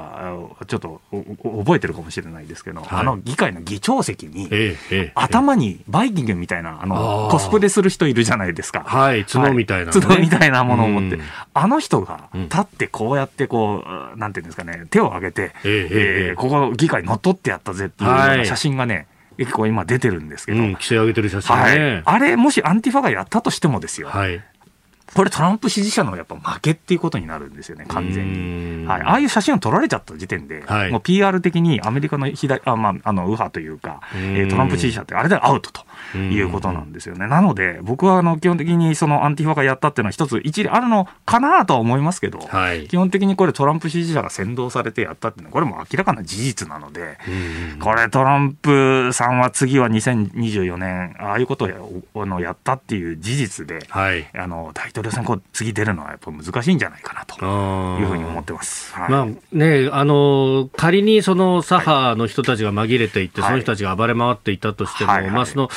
[0.67, 1.01] ちょっと
[1.43, 8.83] 覚えてるかもしれないですけど、はい、あの議会の議長席に、ええ、頭にバイキングみたいなあのコスプレする人いるじゃないですか。
[8.85, 11.19] はい、角みたいな、ね、角みたいなものを持って、
[11.53, 19.07] あの人が立ってこうやってこう、なんていうんですかね、手を挙げて、ええー、ここ議会乗っ取ってやったぜっていう写真がね、
[19.37, 20.59] 結構今出てるんですけど。
[20.59, 22.03] うん、上げてる写真ね、はい。
[22.05, 24.07] あれ、もしアンティファがやったとしてもですよ。
[24.07, 24.43] はい。
[25.15, 28.85] これトランプ支持者のやっぱ負けっていうことになるんですよね、完全に。
[28.85, 37.27] はい、ああいう写真を撮られちゃった時点で、はい、もう PR 的にアメリカの左あ、まあ、あの右派というか、えー、トランプ支持者ってあれでアウトということなんですよね。
[37.27, 47.17] なので、僕はあの基本的にそのアンティファがやったっていうのは一つ一理あるのかなとは思いますけど、はい、基本的にこれトランプ支持者が先導されてやったっていうのは、これも明らかな事実なので、
[47.79, 51.75] これトランプさんは次は2024年、ああいうことをや
[52.15, 57.35] あのやったっていう事実で、はい、あの大統領選こう次出るのはやっぱ難しいんじゃないかなと
[58.01, 58.93] いうふうに思ってます。
[58.93, 65.69] はい、まあね、あの仮にその左派の人たちが紛れていって、はい、その人たちが暴れ回っていたとしても、はいはい、まあその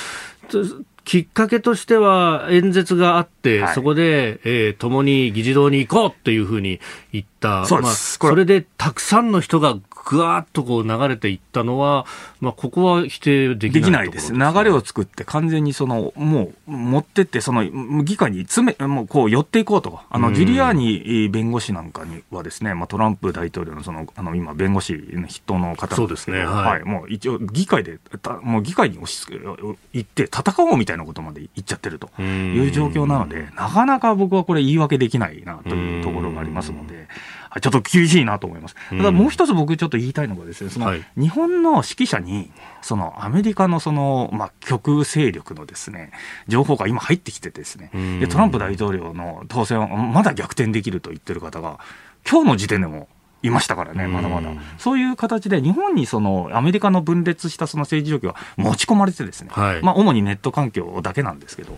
[1.08, 6.80] きっかけとしては演説があって、はい、そこで、えー、共に議事堂に行こうっていうふうに
[7.12, 12.06] 言った、そまあ、それでたくさんの人がぐわっとこう流れていったのは、
[12.40, 14.32] まあ、ここは否定できない、です。
[14.32, 17.62] 流れを作って、完全にその、もう、持ってって、その、
[18.02, 20.00] 議会に詰め、もう、こう、寄っていこうと。
[20.08, 26.38] あの、ジュリアーニ弁護士なんかにはですね、まあ、トランプ大統領の、その、あの、今、弁護士の筆頭の方そうですね。
[26.38, 26.46] はい。
[26.46, 27.98] はい、もう、一応、議会で、
[28.40, 37.08] もう、議会に押し付け、行って、戦おうみたいなことまで言っちゃってるという状況なので、なかなか僕はこれ言い訳できないなというところがありますので、
[37.60, 38.74] ちょっと厳しいなと思います。
[38.90, 42.50] ただもう一つ僕ちょっと言いたいのがですね、その日本の指揮者に、
[42.82, 46.12] そのアメリカのその、まあ、極右勢力のですね、
[46.46, 47.90] 情報が今入ってきてですね、
[48.20, 51.78] でトランプ大統領の当選をまだ逆転できると言ってる方が、
[52.28, 53.08] 今日の時点でも
[53.42, 54.50] いましたからね、まだまだ。
[54.78, 61.76] そういう形で、日本にそのアメリカの分裂したその政治状況が持ち込まれてですね、はい、まあ、主にネット環境だけなんですけど、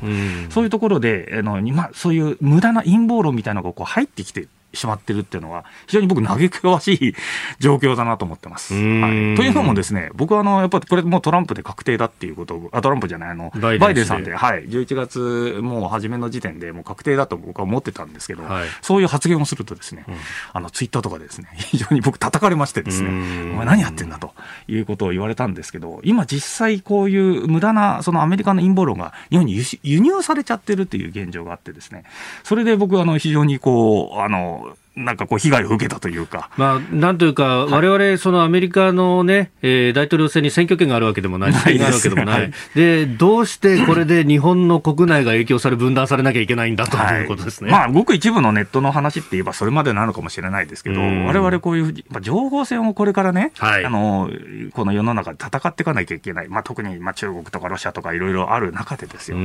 [0.49, 7.15] そういうところで、あのまあ、そういう無駄な陰謀論みたいなのがこう入ってきてしまってるっていうのは、非常に僕、嘆かわしい
[7.59, 8.75] 状況だなと思ってます。
[8.75, 8.83] はい、
[9.37, 20.15] というのもですね、僕はあのやっぱりこれもうトランプで確定だっていうことを、あトランプじゃない、あのバイデンさんで、はい、11月もう初めの時点でもう確定だと僕は思ってたんですけど、はい、そういう発言をするとですね、うん、
[20.53, 23.09] あのツイッターとかでですね、 非常に僕叩かれましてですね、
[23.53, 24.33] お前何やってんだと
[24.69, 32.05] いうことを言われたんですけど、今実際こういう無駄なそのアメリカの陰謀論が日本に輸入されちゃってるっていう現状があってですね、
[32.45, 34.60] それで僕はあの非常にこう、あの、
[35.05, 36.51] なんかこう、被害を受けたというか。
[36.57, 42.53] まあ、なんというか、われわれ、そのアメリカのね、えー、大統領選に選挙権があるわけでもない、ないがあるわけでもない。
[42.75, 47.71] で、どうしてこれで日本の国内が影響され、分断されなきゃいけないんだということですね。
[47.71, 54.31] はい、まあ、ごく一部のネットの話って言えば、それまでなのかもしれないですけど、われわれこういう、まあ、情報戦をこれからね、はい、あの、
[54.73, 56.49] この世の中で戦っていかなきゃいけない。
[56.49, 59.39] まあ、特に、まあ、中国とかロシアとかいろいろある中でですよ。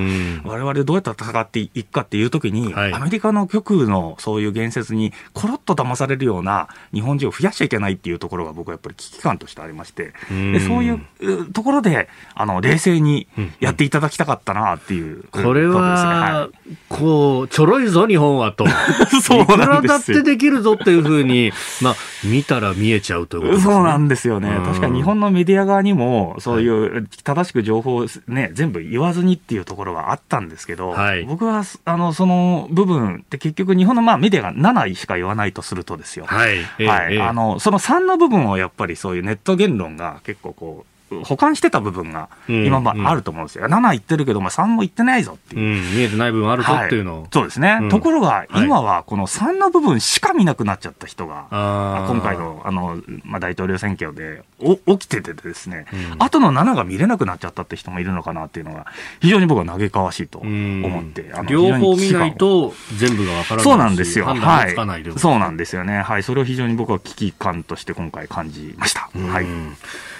[0.43, 5.13] われわれどうやって戦っていくかっていうときに、はい、アメリカの極右のそういう言説に、
[5.45, 13.27] ころっと騙されるような日本人を増やしちゃいけないっていうところが僕はやっぱり危機感としてありまして、でそういうところであの冷静に
[13.59, 16.49] やっていただきたかったなっていう、これは、
[16.89, 18.65] こう、ちょろいぞ、日本はと。
[19.21, 23.61] そうなんですだってできるぞっていうふうに、まあ、見たら見えちゃうということね。
[23.61, 24.49] そうなんですよね。
[24.65, 36.25] 確かに日本のメディア側にも、そういう正しく情報をね、全部言わずにっていうところはあったんですけど、はい、僕は、あの、その部分って結局日本のまあメディアが7しか言わないとするとですよ。
[36.25, 36.63] はい。
[36.85, 37.19] はい。
[37.19, 47.19] あの、その3の部分をやっぱりそういうネット言論が結構こう、保管してた部分が今まあると思うんですよ、うんうん、7言ってるけど、まあ、3も言ってないぞっていう、うん、見えてない部分あるぞっていうの。
[47.19, 58.87] を、はい、そうですね、うん、ところが今はこの3の部分しか見なくなっちゃった人が、はい、今回のあの、まあ、大統領選挙でお起きててですね、うん、後の7が見れなくなっちゃったって人もいるのかなっていうのが、
[59.19, 64.73] 非常に僕は嘆かわしいと思って、あの両方見ないと全部が分からないそうなんですよ、はい、
[65.19, 69.09] そうなんですよね、はい、それを非常に僕は危機感として今回感じました。
[69.13, 69.45] はい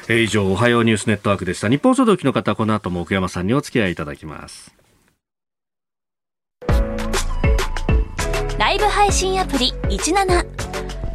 [0.08, 1.68] え、以上、おはようニュースネットワークでした。
[1.68, 4.76] 日本総動機の方、この後も奥山さんにお付き合いいただきます。
[8.60, 10.46] ライブ配信アプリ17。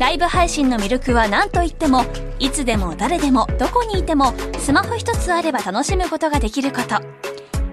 [0.01, 2.05] ライブ配信の魅力は何と言っても、
[2.41, 6.97] いつでも誰でもどこにいてもスマホ一つあれば楽しむことができること。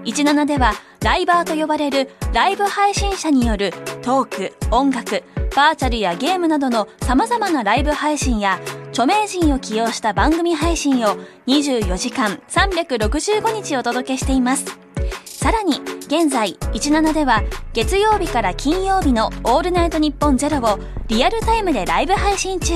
[0.04, 5.24] 17ではライバーと呼ばれるライブ配信者によるトーク、音楽、
[5.58, 11.16] バーチャルやゲームなどの様々なライブ配信や著名人を起用した番組配信を
[11.48, 14.78] 24時間365日お届けしています。
[15.24, 17.42] さらに、現在、17では、
[17.72, 20.78] 月曜日から金曜日のオールナイトニッポンゼロを
[21.08, 22.74] リアルタイムでライブ配信中。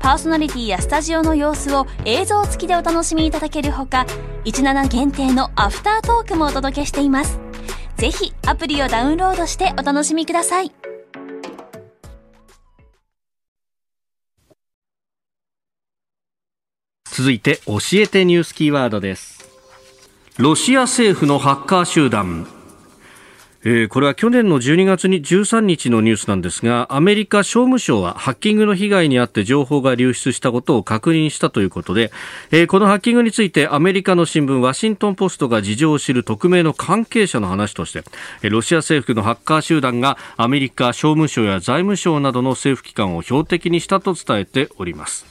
[0.00, 4.04] パーソナリティやスタジオの様子を映像付きでお楽しみいただけるほか、
[4.44, 7.40] 17限定のアフタートークもお届けしています。
[7.96, 10.89] ぜひ、アプリをダウンロードしてお楽しみください。
[17.20, 19.46] 続いて教えてニュースキーワードです
[20.38, 22.46] ロシア政府のハッカー集団
[23.62, 32.10] えー、これは去年の12月に13日のニュースなんですが、アメリカ商務省はハッキングの被害に遭って情報が流出したことを確認したということで、
[32.52, 38.02] えー、このハッキングについてアメリカの新聞ワシントンポストが事情を知る匿名の関係者の話として、
[38.42, 45.29] えー、ロシア政府のハッカー集団がアメリカ商務省や財務省などの政府機関を標的にしたと伝えております。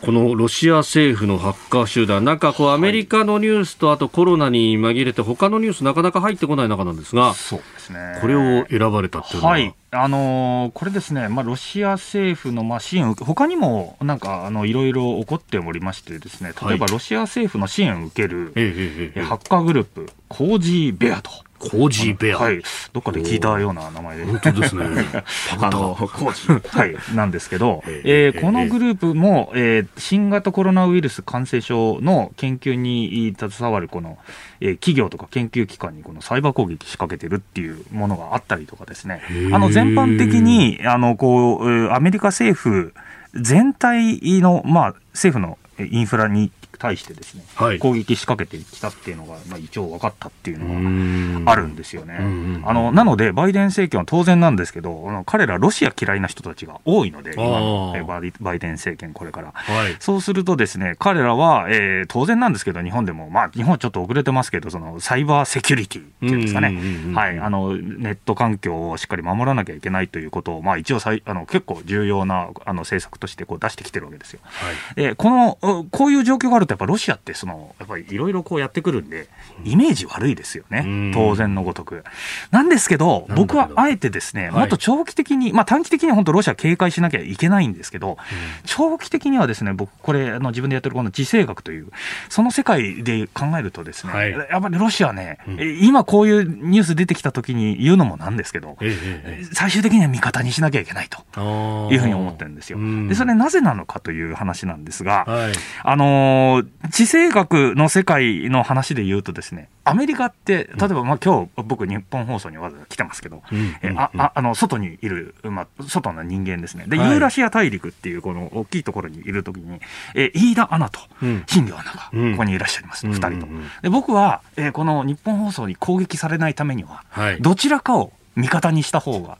[0.00, 8.18] このロシア政府のハッカー集団、なんかこうアメリカのニュースとあとコロナに紛れて他のニュースなかなか入ってこない中なんですが、そうですね。
[8.20, 9.52] これを選ばれたっていうのは。
[9.54, 9.74] はい。
[9.90, 21.30] あのー、これですね、まあ、ロシア政府のまあ支援を他にもなんかあのいろいろ起こっておりましてですね、例えばロシア政府の支援を受ける、はい、ハッカーグループ、コージーベアと。
[21.58, 22.38] コージーベア。
[22.38, 22.62] はい。
[22.92, 24.24] どっかで聞いたような名前で。
[24.24, 24.84] 本当ですね。
[25.60, 26.78] あの、コージー。
[26.78, 26.94] はい。
[27.14, 34.18] なんですけど、えー、このグループも、えー、新型コロナウイルス感染症の研究に携わるこの、
[34.60, 39.22] えー、企業とか研究機関にこのサイバー攻撃仕掛けてるっていうものがあったりとかですね。
[39.52, 42.92] あの、全般的に、あの、こう、アメリカ政府
[43.34, 52.16] 全体の、まあ、政府のインフラに対してですね、はい、攻撃仕掛けてきたっていうのが、まあ、一応分かったっていうのがあるんですよね。
[52.64, 57.94] あのなので、バイデン政権は当然なんですけど、あの彼ら、ロシア嫌いな人たちが多いので、今の
[58.40, 66.78] バイデン政権、これから、はい、そうするとですね、彼らは、えー、当然なんですけど、日本でも、まあ、日本はちょっと遅れてますけど、そのサイバーセキュリティっていうんですかね、
[67.14, 74.40] はい、あのネット環境をしっかり守らなきゃいけないということを、まあ、一応あの、結構重要なあの政策としてこう出してきてるわけですよ。
[74.42, 75.58] はい、えー、この
[75.90, 79.28] こういう状況があると、やっぱロシアってその、やっぱりいろいろこうやってくるんで、
[79.64, 82.04] イメージ悪いですよね、当然のごとく。
[82.50, 88.18] なんですけど、僕はあえてですね、もっと長期的に、まあ、短期的には本当、ロシア警戒しなきゃいけないんですけど、
[88.64, 91.88] 長期的にはですね、僕、これ、あの自分でやってるこの地政学という、
[92.28, 102.78] その世界で考えるとですね、はい、やっぱりロシアね、うん、今こういうニュース出てきたときに言うのもなんですけど、ええ、最終的には味方にしなきゃいけないというふうに思ってるんですよ。
[103.08, 105.52] で、それなぜなのかという話なんですが、はい、
[105.82, 113.42] あの地政学の世界の話で言うとですね、アメリカって、例えば、まあ今日僕、日本放送にわざわざ来てますけど、
[113.82, 119.80] えあああの外にいる、まあ、外の人間ですね、で、ユーラシア大陸っていう、この大きいところにいるときに、
[120.14, 121.00] え飯田アナと
[121.46, 123.46] 新庄アナがここにいらっしゃいます、二、人と。
[123.82, 127.04] で僕は、えー、この日本放送に攻撃されないためには、
[127.40, 129.38] どちらかを味方にした方が、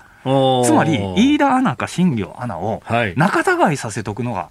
[0.64, 2.82] つまり、飯田アナか新庄アナを
[3.16, 4.50] 仲違いさせとくのが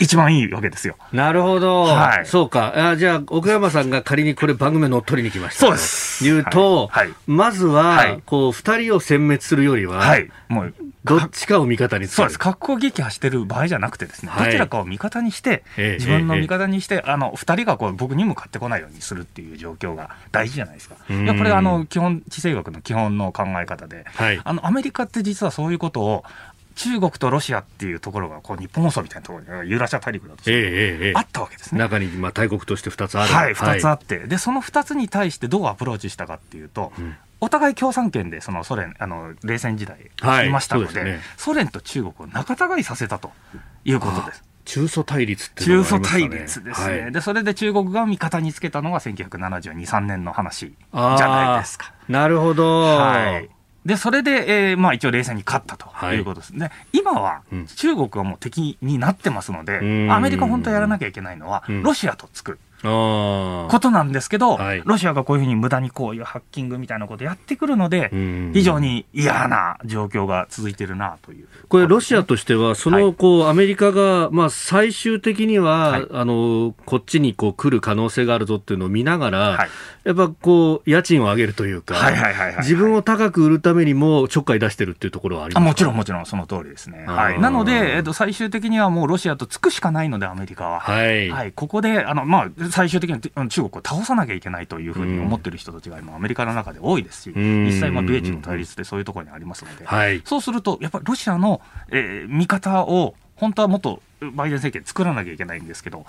[0.00, 0.96] 一番いいわけですよ。
[1.12, 1.84] なるほど。
[1.84, 2.26] はい。
[2.26, 2.90] そうか。
[2.90, 5.60] あじゃあ、奥山さんが仮にこれ番組乗っ取りに来ました。
[5.60, 6.24] そうです。
[6.24, 10.30] 言うと、はい、まずは、はい、こう、二人を殲滅するよりは、はい。
[10.48, 10.74] もう、
[11.06, 12.38] どっちかを味方にそうです。
[12.38, 20.96] 格好撃破してる場合じゃなくてですね、どちらかを味方にして、自分の味方にして、あの、二人がこう、僕に向かってこないようにするっていう状況が大事じゃないですか。
[21.08, 26.24] いや、これ、あの、基本、地政学の基本の考え方で、はい、あの、アメリカって実はそういうことを、
[26.76, 31.78] 中国とロシアっていうところがこう日本放送みたいなところにユーラシア大陸だと、ええあったわけですね。
[31.78, 33.32] 中にまあ大国として2つある。
[33.32, 39.98] はい、2つあって、はい、でその2つに対してどうアプローチしたかっていうと、うん、お互い共産権でそのソ連あの冷戦時代
[40.46, 43.32] いましたのではいでね、ソ連と中国を仲違いさせたと
[43.86, 44.44] いうことです。
[44.66, 51.94] 中ソ対立っていうのが、ね、中ソ対立ですね、はい、でそれで中国が味方につけたのが1972、3年の話じゃないですか。
[52.08, 53.55] なるほど、はい
[53.86, 56.66] で、それで、えー、まあ一応冷戦に勝ったということですね。
[56.66, 57.42] はい、今は
[57.76, 62.58] 中国はもう敵になってますので、うん、アメリカ本当はやらなきゃいけないのは、ロシアと作る。
[62.86, 68.10] ことなんですけど、はい、ロシアがこういうふうに無駄にこういうハッキングみたいなことやってくるので、
[68.52, 79.68] 非常に嫌な状況が続いてるなという、これ、ロシアとしては、そのこう、アメリカが、まあ、最終的には、はい、あのこっちにこう来る可能性があるぞっていうのを見ながら、はい、
[80.04, 81.96] やっぱこう、家賃を上げるというか、
[82.58, 87.04] 自分を高く売るためにもちょっかい出してるっていうところはありますもちろん、もちろん、その通りですね。
[87.06, 90.80] はい、なので、えっと、最終的にはもうロシアとつくしかないので、アメリカは。
[90.80, 106.04] はい、はい、ここで、あのまあ、最終的には中国を倒さなきゃいけないというふうに思ってる人たちが今、アメリカの中で多いですし、実際、米中の対立でそういうところにありますので、はい、そうすると、やっぱりロシアの、えー、見方を本当はもっとバイデン政権作らなきゃいけないんですけど、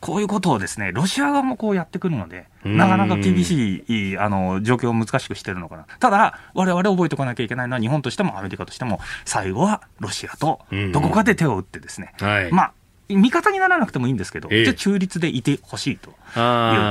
[0.00, 5.86] こういうことをですね、ロシア側もこうやってくるので、なかなか厳しいあの状況を難しくしてるのかな。
[6.00, 10.60] ただ、我々覚えておかなきゃいけないのは、日本としてもアメリカとしても、最後はロシアと
[10.92, 12.72] どこかで手を打ってですね、はい、まあ、
[13.16, 16.14] 味方にならなくてもいいんですけど、ええ、中立でいてほしいという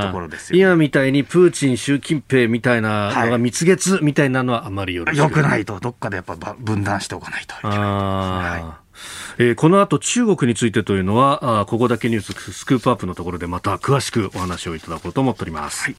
[0.03, 8.89] ところですよ、ね、今みたいにプーチン、習近平みたいなのが蜜月みたいなのはあまりよろしく、よくないと、どっかでやっぱ分断しておかないといけない、はい
[9.37, 15.85] えー、この後中国についてというのは、あここだけニューススクープアップのところでまた詳しくお話をいただこうと思っております。
[15.85, 15.95] はい。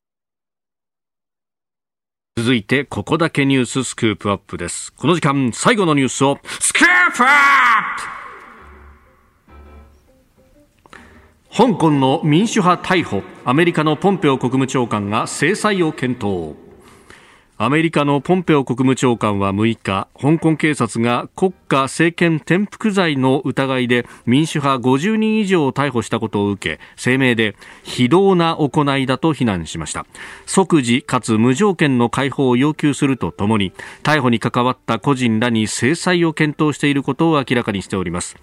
[2.36, 4.92] 続いて、ここだけニューススクープアップです。
[4.94, 8.19] この時間、最後のニュースを、スクープアップ
[11.52, 13.24] 香港の民主派逮捕。
[13.44, 16.54] アメリカのポンペオ国務長官が制裁を検討。
[17.58, 30.06] アメリカのポンペオ国務長官は6日香港警察が国家政権転覆罪の疑いで民主派50人以上を逮捕したことを受け声明で非道な行いだと非難しました。
[30.46, 33.72] 即時かつ無条件の解放を要求するとともに
[34.04, 38.36] 逮捕に関わった個人らに制裁を検討していることを明らかにしております。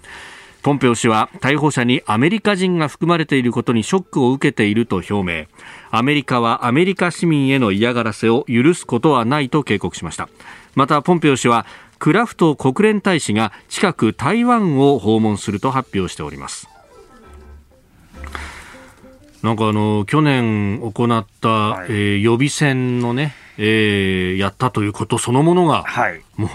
[0.67, 5.45] ポンペオ氏は逮捕者にアメリカ人が含まれていることにショックを受けていると表明。
[5.91, 10.27] アメリカはアメリカ市民への嫌がらせを許すことはないと警告しました。
[10.75, 11.65] またポンペオ氏は
[11.99, 16.67] クラフト国連大使が近く台湾を訪問すると発表しております。
[19.41, 26.49] なんかあの去年行った、はい、えー、予備選のね、えー、やったということそのものが、はい、もう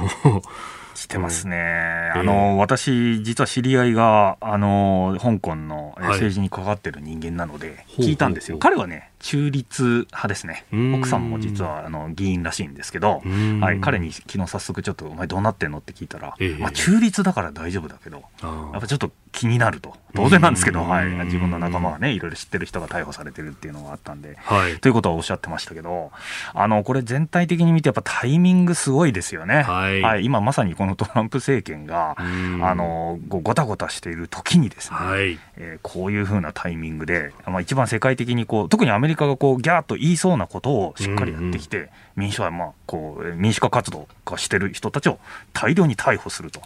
[0.95, 2.13] してますね。
[2.15, 8.59] あの、私、実は知り合いが、あの、香港の、政治に関わってる人間なので、聞いたんですよ。
[8.59, 10.67] 彼はね、中立派ですね。
[10.97, 13.23] 奥さんも実はあの議員らしいんですけど、
[13.61, 15.79] はい、彼に昨日早速ちょっと、お前どうなってんの？
[15.79, 19.97] って聞いたら、まあ、中立だから大丈夫だけど、やっぱちょっと気になると。
[20.15, 26.13] 当然なんですけど、はい、自分の仲間がね、いろいろ知ってる人が逮捕されてるっていうのがあったんで、はい、ということはおっしゃってましたけど、
[26.53, 29.63] あの、これ全体的に見てやっぱタイミングすごいですよね。
[29.63, 45.19] はい、はい、今まさにこのトランプ政権が、あの、ごたごたしている時にですね、はい、えー、こういうふうなタイミングで、まあ一番世界的にこう、特にアメリカがこう、ギャーッと言いそうなことをしっかりやってきて、民主化、まあ、こう民主化活動がしてる人たちを
[45.53, 46.61] 大量に逮捕すると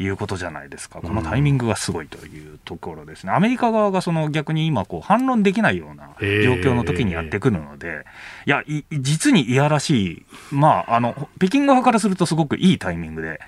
[0.00, 0.06] い。
[0.08, 8.04] うことじゃないですか、はい、このタイミングがすごいというところですね、アメリカ側がその逆に今こう、反論できないような状況の時にやってくるので、
[8.46, 13.40] いや、実にいやらしい、まああの、北京側からするとすごくいいタイミングで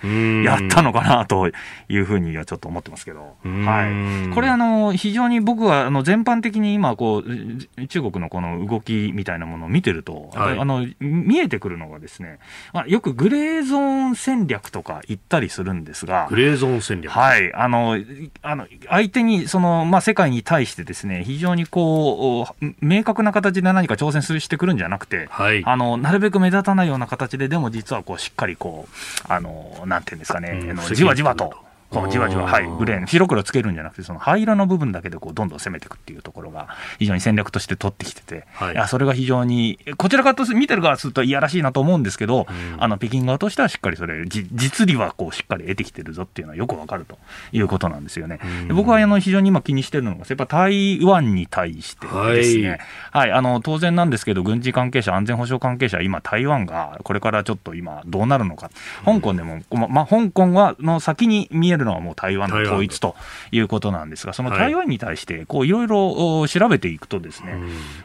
[0.45, 1.49] やったのかなと
[1.89, 12.41] いうふうにはちょっと思ってますけど、はい、これあの、非常に僕はあの全般的に今こう、中国のこの動きみたいなものを見てると、はい、あの見見えてくるのがですね、
[12.73, 13.81] まあ、よくグレーゾー
[14.11, 17.97] ン戦略とか言ったりするんですが、グレーゾーン戦略はい、あの、
[18.43, 31.68] あの相手に、その、まあ、世界に対してですね、非常にこう、明確な形で何か挑戦するしてくるんじゃなくて、はい、あの、なるべく目立たないような形で、でも実はこう、しっかりこう、あの、なんていうんですかね、うん、じわじわと。
[31.91, 36.69] こうじわじわ、はい、グレーの白黒つけるんじゃなくて、その灰色の部分だけでこうどんどん攻めていくっていうところが、
[36.99, 47.19] 非常に戦略として取ってきてて、はい、いやそれが非常に、こちら側と見てる側するといやらしいなと思うんですけど、うん、あの北京側としてはしっかりそれ、実利はこうしっかり得てきてるぞっていうのはよくわかると
[47.53, 48.41] いうことなんですよね。
[48.69, 52.81] うん、僕はあの非常に今気にしてるのが、やっぱ台湾に対してですね、はい、
[53.13, 58.71] はい、あの当然なんですけど、軍事関係者、安全保障関係者、今、台湾がこれからちょっと今、どうなるのか、
[59.05, 63.17] 香港でも、まあ、香港はの先に見えるのはもう台湾の統一と
[63.51, 67.59] いうことなんですが、その台湾に対して、こういろいろ調べていくとですね、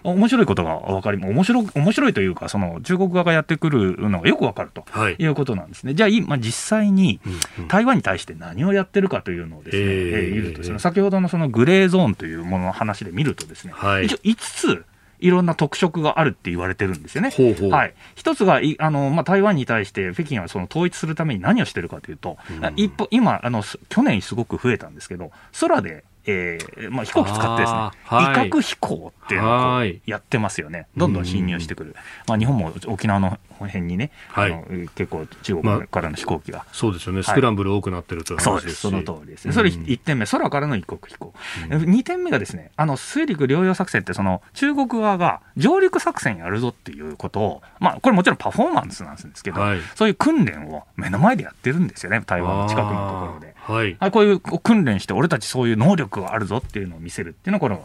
[0.03, 4.85] 面白いことが分かり、面白面白いというか、その中国側がやってくるのがよく分かると
[5.19, 5.33] い。
[5.33, 5.93] うことなんですね。
[5.93, 7.19] じゃあ、今、実際に
[7.67, 14.85] 台湾に対して何をやってるかというのをですね、え見るとですね、先ほどのそのグレーゾーンというものの話で見るとですね、一応5つ、
[15.23, 17.29] いろんな特色があるって言われてるんですよね。
[17.29, 17.69] ほうほう。
[17.69, 31.95] はい、一つがあの、まあ、台湾に対して北京はその統一するために何をしてるかというと、うん、一歩今あの、去年すごく増えたんですけど、空でえーまあ、飛行機使ってですね、威嚇飛行っていうのをやってますよね、どんどん侵入してくる、
[32.27, 33.37] まあ、日本も沖縄の
[33.67, 41.33] 辺にね、はい、あの結構、中国からの飛行機が、まあ、そうですよね、スクランブル多くなってるという話ですそうです、その通りですね、それ1点目、空からの一国飛行、
[41.69, 53.53] うん、2点目がですね、あの水陸両用作戦って、その中国側が上陸作戦やるぞっていうことを、まあ、これもちろんパフォーマンスなんですけど、はい、そういう訓練を目の前でやってるんですよね、台湾の近くのところで。
[53.63, 57.79] はい、こういう訓練して、俺たちそういう能力があるぞっていうのを見せるっていうのは、これ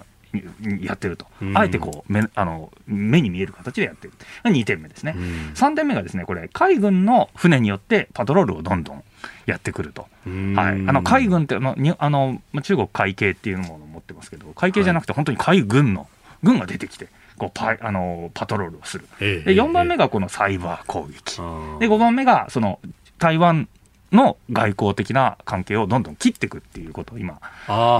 [0.81, 4.14] やってると、あえてこう目あの目に見える形でやってる、
[4.45, 5.14] 2点目ですね、
[5.55, 9.03] 3点目がですねこれ、海軍の船によってパトロールをどんどん
[9.47, 16.07] やってくると、はい、あの海軍ってあのにあの中国海警っていうものを持ってますけど、海警じゃなくて、本当に海軍の、
[16.43, 17.09] 軍が出てきて。
[17.39, 21.37] こうパあのパトロールをする、で4番目がこのサイバー攻撃、
[21.79, 22.81] で5番目がその
[23.18, 23.68] 台湾
[24.13, 27.41] の外交的な関係をどんどん切っていくっていうことを今、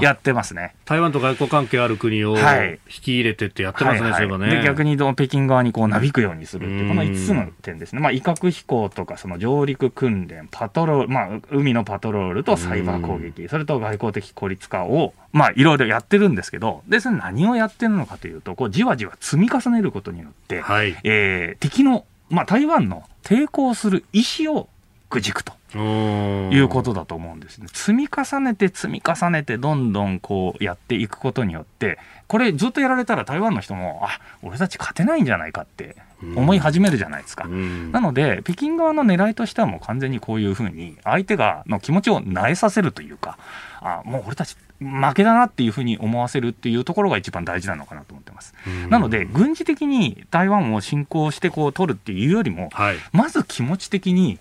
[0.01, 0.75] やってますね。
[0.85, 4.39] 台湾と外交関係ある国を引き入れてってやってますね、はいはい。
[4.39, 24.69] はい、で逆に北京側にこうなびくようにするっていう、この5つの点ですね、まあ、威嚇飛行とか、その上陸訓練、パトロール、まあ、海のパトロールとサイバー攻撃、それと外交的孤立化を、まあ、いろいろやってるんですけど、でそれ何をやってるのかというと、こうじわじわ積み重ねることによって、はい、えー、敵の、まあ、台湾の抵抗する意思を
[25.09, 25.53] くじくと。
[25.77, 27.67] いうことだと思うんですね。
[27.71, 35.95] 積み重ねて積み重ねてどんどんこうやっていくことによってこれずっとやられたら台湾の人もあ俺たち勝てないんじゃないかって
[36.35, 37.47] 思い始めるじゃないですか。
[37.47, 43.37] なので北京側の狙いとしてはもう完全にこういうふうに相手がの気持ちを萎えさせるというか
[43.79, 48.55] あもう俺たち負けだなっていうふうに思わせるっていうところが一番大事なのかなと思ってます。
[48.89, 54.39] なので軍事的に台湾を侵攻してこう取るっていうよりも、はい、まず気持ち的に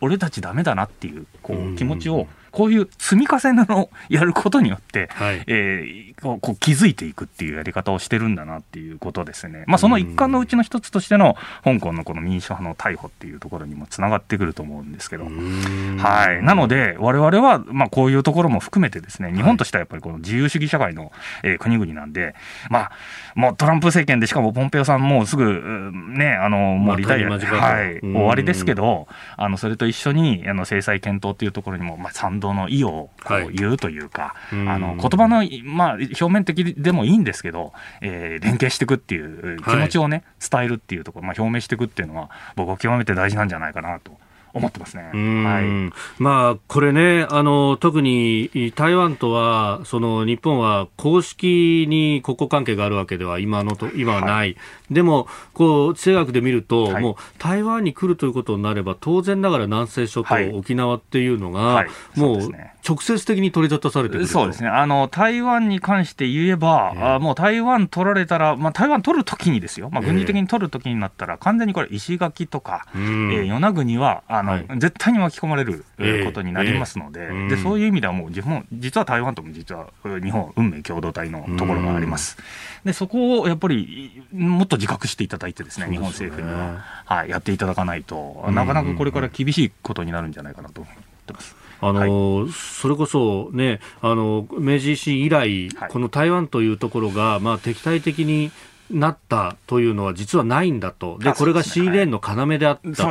[0.00, 22.34] 俺たちダメだなっていうこう気持ちをこういう積み重ねのやることによって、はい、えー、こう気づいていくっていうやり方をしてるんだなっていうことですね、まあ、その一環のうちの一つとしての香港のこの民主派の逮捕っていうところにもつながってくると思うんですけど、はい、なので、われわれはまあこういうところも含めて、ですね日本としてはやっぱりこの自由主義社会の、えー、国々なんで、
[22.70, 22.92] まあ、
[23.34, 44.12] もうトランプ政権で、しかもポンペオさん、もうすぐ、ね、あのもうリタイア、はい、終わりですけど、あのそれと一緒にあの制裁検討っていうところにも、まあ、賛賛同の意をこう言うというか、はい、あの言葉の、まあ、表面的でもいいんですけど、えー、連携していくっていう気持ちをね、伝えるっていうところ、まあ、表明していくっていうのは、僕は極めて大事なんじゃないかなと。
[44.58, 45.04] 思ってますね。
[45.04, 54.30] はい、まあ、これね、あの、特に台湾とは、その日本は公式に国交関係があるわけでは今のと、今はない。
[54.30, 54.56] はい、
[54.90, 61.86] でも、こう、地政学で見ると、はい、もう台湾に来るということになれば、当然ながら南西諸島、沖縄っていうのが、
[62.16, 62.52] もう、
[62.88, 64.68] 直接的に取り沙汰されてそうですね。
[64.68, 69.90] あの、台湾に関して言えば、えー、あもう台湾取られたら、まあ、台湾取るときにですよ。
[69.90, 75.84] まあ、軍事的に取るときになったら、完全にこれ石垣とか、えー、与那国は、あの、はい、絶対に巻き込まれる
[76.24, 79.88] ことになりますので、えー、で、そういう意味ではもう、自分、実は台湾とも実は
[80.22, 82.38] 日本運命共同体のところがあります。
[82.84, 90.94] で、そこをやっぱり、もっと自覚していただいてですね、日本政府には、はい、やっていただかないと、なかなかこれから厳しいことになるんじゃないかなと思っ
[91.26, 91.54] てます。
[91.80, 98.50] あの、はい、それこそね、あの、明治維新以来、はい、この台湾というところが、まあ、敵対的に
[98.90, 101.18] なったというのは実はないんだと。
[101.18, 103.04] で、これがシーレーンの要であった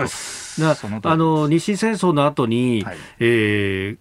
[1.01, 1.09] と。
[1.09, 3.97] あの、日清戦争の後に、はい、えー、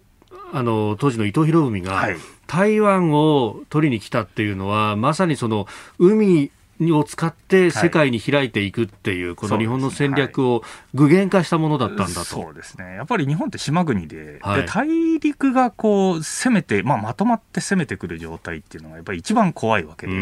[0.53, 5.67] あの、当時の伊藤博文が、はい、台湾を取りに来たっていうのは、まさにその、
[5.99, 6.51] 海
[6.81, 10.63] を使って世界に開いていくっていう、この日本の戦略を
[10.93, 12.25] 具現化したものだったんだと。
[12.25, 12.95] そうですね。
[12.95, 14.87] やっぱり日本って島国で、はい、で大
[15.19, 20.13] 陸がこう攻めて、まあ、まとまって攻めてくる状態っていうのがやっぱり一番怖いわけで、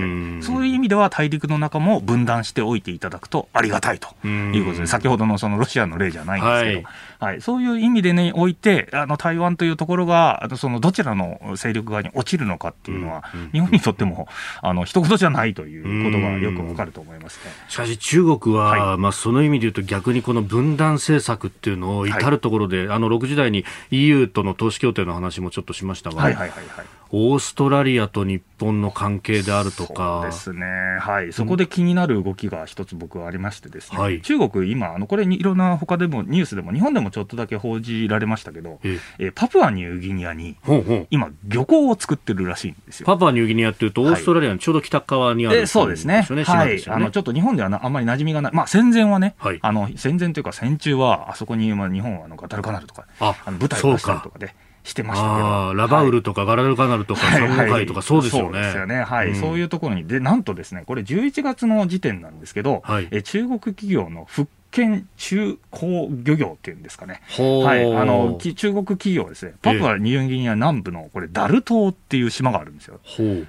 [0.41, 6.43] そういう意味では大陸の中も分断しておいていただくとありがたいということで、先ほどのそのロシアの例じゃないん。
[6.43, 14.27] ですけど、はいはい、そういう意味でね、おいて、あの台湾というところが、そのどちらの勢力側に落ちるのかっていうのは、日本にとっても、
[14.61, 17.39] あの一言じゃないということがよくわかると思います。
[17.45, 17.51] ね。
[17.67, 30.21] しかし中国は、はい、まあその意味で言うと逆にこの分断政策っていうのを至るところで、はい、あの6時台に EU との投資協定の話もちょっとしましたが、はいはいはいはい、オーストラリアと日本の関係であるとか。
[30.23, 30.65] そうですね。
[30.99, 31.33] はい。
[31.33, 33.97] そこで気になる動きが一つ僕はありましてですね。
[33.99, 40.55] はい、中国、今、あの、これいろんな他でもニュースでも、日本でもちょっとだけ報じられましたけど、ええパプアニューギニアに、
[41.09, 43.05] 今、漁港を作ってるらしいんですよ。
[43.05, 46.23] パプアニューギニアっていうと、オーストラリアのちょうど北側にある、ね、そうですね。
[46.23, 46.83] はい。
[46.87, 48.53] あの、ちょっと日本ではあんまり馴染みがない。
[48.53, 55.73] まあ、戦前はね、はい、あの、戦前というか戦中は、あそこに、まあ、日本はあのガタルカナルとか、ああの舞台を出したりとかで、してましたけど。
[55.73, 58.71] ラバウルとかガラルカナルとか、サンゴ海とか、そうですよね。
[58.73, 58.87] そう。
[58.87, 60.07] はい、うん、そういうところに。
[60.07, 67.21] で、なんとですね、これ11月の時点なんですけど、はい、え中国企業の復県中高漁業っていうんですかね。
[67.37, 67.95] はい。
[67.95, 69.53] あの、中国企業ですね。
[69.61, 72.99] パプアニューギニア南部の、これ、ダル島っていう島があるんですよ。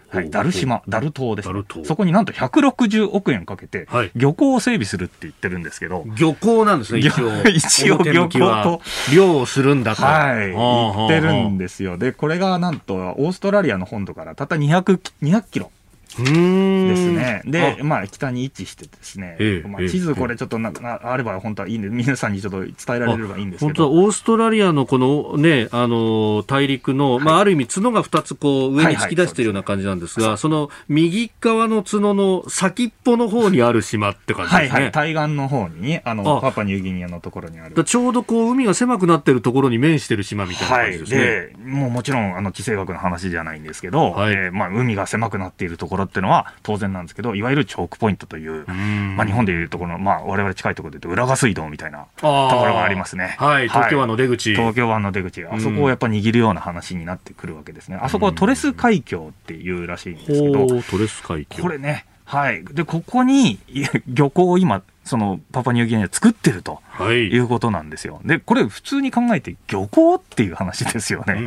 [0.08, 0.30] はい。
[0.30, 6.04] ダル島、ダル島です、ね、そこになんと160億円かけて、漁港を整備するって言ってるんですけど。
[6.16, 7.42] 漁港なんですね、一応。
[7.50, 8.80] 一応漁港と。
[9.12, 10.02] 漁をするんだと。
[10.02, 10.52] はい。
[10.52, 11.98] 言ってるんですよ。
[11.98, 15.72] で、これがなんと、オーストラリアの本土からたった200、200キロ。
[16.14, 17.42] ですね。
[17.44, 23.66] で、まあ、北に位置してですね、ええ、まあ、地図これちょっとな、あれば本当はいいんで、皆さんにちょっと伝えられればいいんですけど。
[23.66, 34.68] 本当はオーストラリアのこのね、あの、大陸の、はい、まあ、ある意味角が2つこう、上に突き出しているような感じなんですが、はいはい、その右側の角の先っぽの方にある島って感じですね。
[34.68, 34.92] はいはい。
[34.92, 37.84] 対岸の方に、あの、パパニューギニアのところにある。
[37.84, 41.18] ちょうどこう、海が狭くなってるところに面してる島みたいな感じですね。
[41.18, 41.26] はい。
[41.26, 53.36] で、もうもちろん、あの、地政学の話じゃないんですけど、はい、えー、まあ、海が狭くなっているところっていうのは、当然然なんですけど、いわゆるチョークポイントという、うまあ、日本でいうところの、まあ、我々近いところでいうと、浦賀水道みたいなところがありますね。
[53.38, 54.54] はい、東京湾の出口。
[54.54, 55.44] 東京湾の出口。
[55.44, 57.98] あそこをやっぱ握るような話になってくるわけですね。
[58.00, 61.62] あそこはトレス海峡っていうらしいんですけど、トレス海峡。
[61.62, 62.64] これね、はい。
[62.64, 63.58] で、ここに
[64.06, 66.80] 漁港を今、そのパパニューギニア作ってると、は
[67.12, 68.20] い、いうことなんですよ。
[68.24, 71.38] で、これ普通に考えて漁港っていう話ですよね。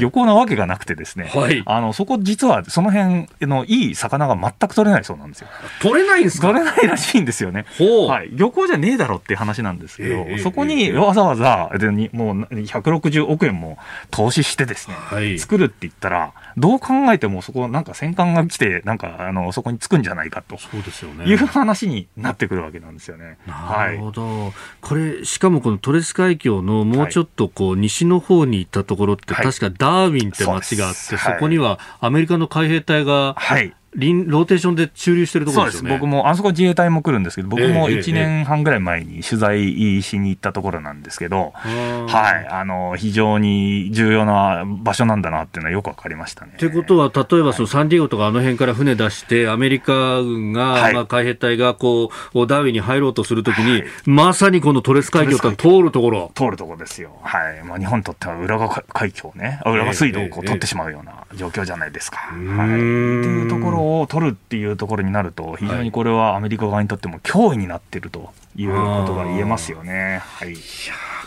[0.00, 5.48] 漁港なわけがなくてですね、はい、あの、そこ実はその辺のいい魚が全く取れないそうなんですよ。
[5.82, 6.48] 取れないんですか？
[6.48, 7.66] 取れないらしいんですよね。
[8.08, 8.30] はい。
[8.32, 13.78] 漁港じゃねえだろっていう話なんですけど、えー、そこにわざわざでにもう160億円も
[14.10, 20.56] 投資してですね、はい、作るって言ったら、どう考えてもそこなんか戦艦が来て、なんかあの、そこに着くんじゃないかと。
[20.58, 21.26] そうですよね。
[21.26, 23.38] いう話になってってくるわけなんですよね。
[23.46, 24.35] なるほど、はい、
[24.80, 35.90] これ、しかもこのトレス海峡のもうちょっとこう西の方に行ったところって、確かダーウィンって町があって、そこにはアメリカの海兵隊が、はいローテーションで駐留してるところですよね。
[35.90, 46.52] 僕も、あそこ自衛隊も来るんですけど、僕も1年半ぐらい前に取材しに行ったところなんですけど、はい、あの、非常に重要な場所なんだなっていうのはよくわかりましたね。
[46.58, 56.32] ということは、例えばそのサンディエゴとかあの辺から船出して、アメリカ軍が、はい、まあ海兵隊がこう、ダーウィンに入ろうとするときに、はい、まさにこのトレス海峡って通るところ。
[56.34, 57.18] 通るところですよ。
[57.22, 57.64] はい。
[57.64, 62.18] まあ日本にとっては浦賀海峡ね、浦賀水道をこう取ってしまうような状況じゃないですか。
[62.18, 62.36] はい。
[62.36, 70.22] っていうところを取るっていうところになると、非常にこれはアメリカ側にとっても脅威になっているということが言えますよね。
[70.22, 70.52] はい。
[70.52, 70.60] いや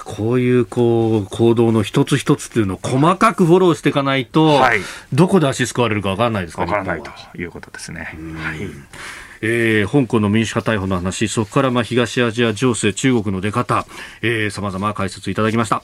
[0.06, 4.80] こういうこう行動の一つ一つっていうのを細かくフォローしていかないと、はい、
[5.14, 8.18] どこで足すくわれるか分からないですか分からないということですね。
[8.38, 8.60] はい
[9.42, 13.86] えー、香港の民主派逮捕の話、そこからまあ東アジア情勢、中国の出方、
[14.52, 15.84] さまざま解説いただきました。